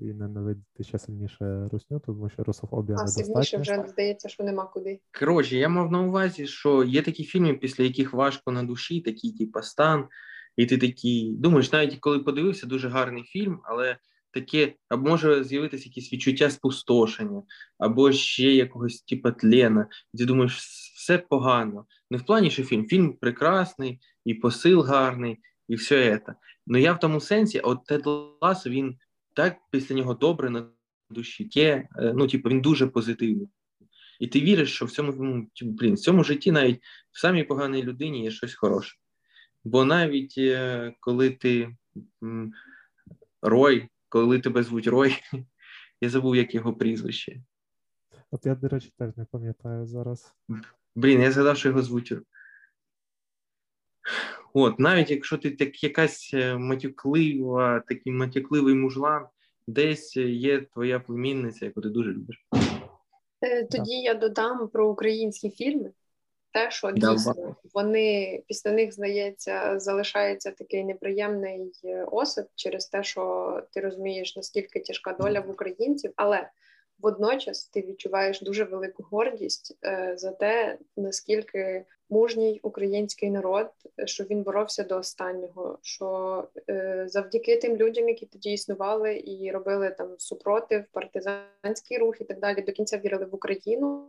[0.00, 2.98] і ненавидіти ще сильніше русню, тому що русофобія.
[3.00, 5.00] А сильніше вже здається, що нема куди.
[5.18, 9.32] Коротше, я мав на увазі, що є такі фільми, після яких важко на душі, такі,
[9.32, 10.08] типу, стан,
[10.56, 13.96] і ти такий думаєш, навіть коли подивився, дуже гарний фільм, але
[14.34, 17.42] таке, або може з'явитися якісь відчуття спустошення,
[17.78, 19.86] або ще якогось типу тлена.
[20.18, 20.58] Ти думаєш,
[20.96, 21.86] все погано.
[22.10, 22.86] Не в плані, що фільм.
[22.86, 26.34] Фільм прекрасний, і посил гарний, і все це.
[26.66, 28.02] Ну я в тому сенсі, от Тед
[28.42, 28.96] Ласо, він
[29.34, 30.66] так після нього добре на
[31.10, 31.48] душі.
[31.52, 33.48] Є, е, ну, типу, він дуже позитивний.
[34.20, 36.80] І ти віриш, що в цьому ну, типу, блін, в цьому житті навіть
[37.12, 38.96] в самій поганій людині є щось хороше.
[39.64, 41.76] Бо навіть е, коли ти
[43.42, 45.16] Рой, коли тебе звуть Рой,
[46.00, 47.40] я забув, як його прізвище.
[48.30, 50.34] От я, до речі, теж не пам'ятаю зараз.
[50.94, 52.14] Блін, я згадав, що його звуть.
[54.52, 59.26] От, навіть якщо ти так якась е, матюклива, такий матюкливий мужлан,
[59.66, 62.46] десь є твоя племінниця, яку ти дуже любиш.
[63.42, 65.92] Е, тоді я додам про українські фільми.
[66.54, 73.62] Те, що дійсно вони після них здається, залишається такий неприємний е, осад через те, що
[73.72, 76.48] ти розумієш, наскільки тяжка доля в українців, але
[76.98, 83.70] водночас ти відчуваєш дуже велику гордість е, за те, наскільки мужній український народ,
[84.04, 85.78] що він боровся до останнього.
[85.82, 92.24] Що е, завдяки тим людям, які тоді існували і робили там супротив, партизанський рух і
[92.24, 94.08] так далі, до кінця вірили в Україну.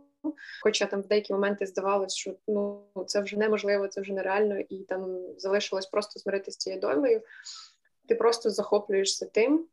[0.62, 4.78] Хоча там в деякі моменти здавалось, що ну це вже неможливо, це вже нереально, і
[4.78, 7.22] там залишилось просто змиритися з цією долею.
[8.08, 9.66] Ти просто захоплюєшся тим,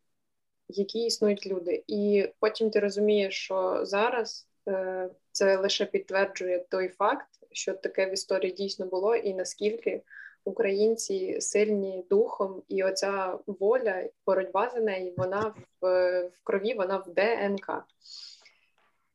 [0.70, 7.28] які існують люди, і потім ти розумієш, що зараз е, це лише підтверджує той факт,
[7.52, 10.02] що таке в історії дійсно було, і наскільки
[10.46, 17.14] українці сильні духом, і оця воля, боротьба за неї, вона в, в крові, вона в
[17.14, 17.86] ДНК.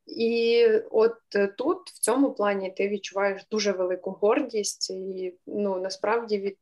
[0.08, 1.14] І от
[1.58, 6.58] тут в цьому плані ти відчуваєш дуже велику гордість, і ну насправді від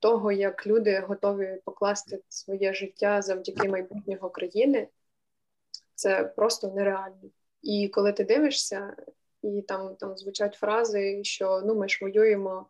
[0.00, 4.88] того, як люди готові покласти своє життя завдяки майбутнього країни,
[5.94, 7.30] це просто нереально.
[7.62, 8.96] І коли ти дивишся,
[9.42, 12.66] і там там звучать фрази, що ну ми ж воюємо,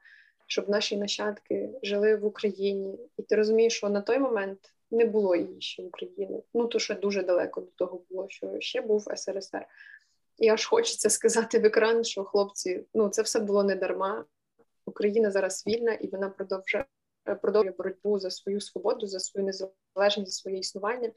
[0.46, 5.36] щоб наші нащадки жили в Україні, і ти розумієш, що на той момент не було
[5.36, 6.42] її ще України.
[6.54, 9.66] Ну то що дуже далеко до того було, що ще був СРСР.
[10.38, 14.24] І аж хочеться сказати в екран, що хлопці, ну це все було не дарма.
[14.86, 16.84] Україна зараз вільна і вона продовжує
[17.40, 21.12] продовжує боротьбу за свою свободу, за свою незалежність, за своє існування.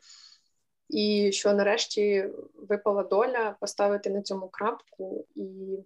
[0.89, 5.77] І що нарешті випала доля поставити на цьому крапку, і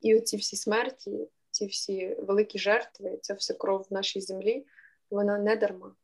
[0.00, 4.66] і оці всі смерті, ці всі великі жертви, ця вся кров в нашій землі,
[5.10, 5.94] вона не дарма.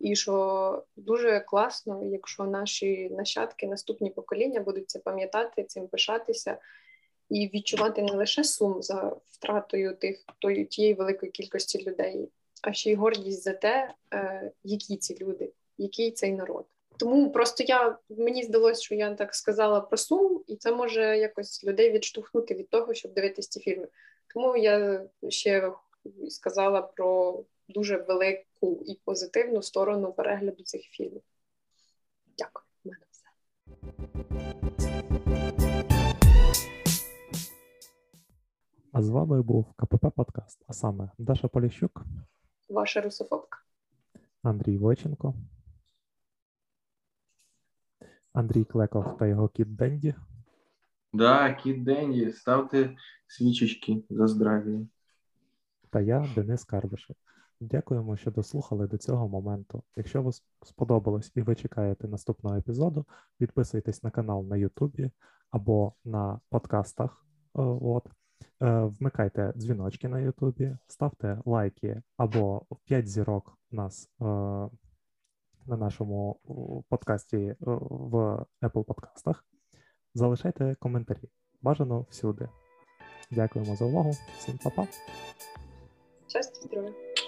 [0.00, 6.58] І що дуже класно, якщо наші нащадки, наступні покоління будуть це пам'ятати, цим пишатися
[7.28, 12.28] і відчувати не лише сум за втратою тих тої, тієї великої кількості людей,
[12.62, 16.66] а ще й гордість за те, е, які ці люди, який цей народ.
[16.98, 21.64] Тому просто я мені здалося, що я так сказала про сум, і це може якось
[21.64, 23.88] людей відштовхнути від того, щоб дивитися ці фільми.
[24.34, 25.72] Тому я ще
[26.28, 31.22] сказала про дуже велику і позитивну сторону перегляду цих фільмів.
[32.38, 33.26] Дякую, У мене все.
[38.92, 42.04] А з вами був КПП Подкаст, а саме Даша Поліщук,
[42.68, 43.58] ваша русофобка,
[44.42, 45.34] Андрій Войченко,
[48.32, 50.14] Андрій Клеков та його кіт Денді.
[51.12, 52.96] Да, кіт Денді, ставте
[53.26, 54.86] свічечки за здрав'я.
[55.90, 57.16] Та я Денис Карбишев.
[57.60, 59.82] Дякуємо, що дослухали до цього моменту.
[59.96, 60.32] Якщо вам
[60.62, 63.06] сподобалось і ви чекаєте наступного епізоду,
[63.38, 65.10] підписуйтесь на канал на Ютубі
[65.50, 67.26] або на подкастах.
[67.54, 68.08] От.
[68.62, 74.24] Е, вмикайте дзвіночки на Ютубі, ставте лайки або 5 зірок нас е,
[75.66, 76.40] на нашому
[76.88, 79.44] подкасті е, в Apple подкастах.
[80.14, 81.28] Залишайте коментарі.
[81.62, 82.48] Бажано всюди.
[83.30, 84.10] Дякуємо за увагу.
[84.38, 84.86] Всім па-па.
[86.28, 87.25] Щастя, здоров'я.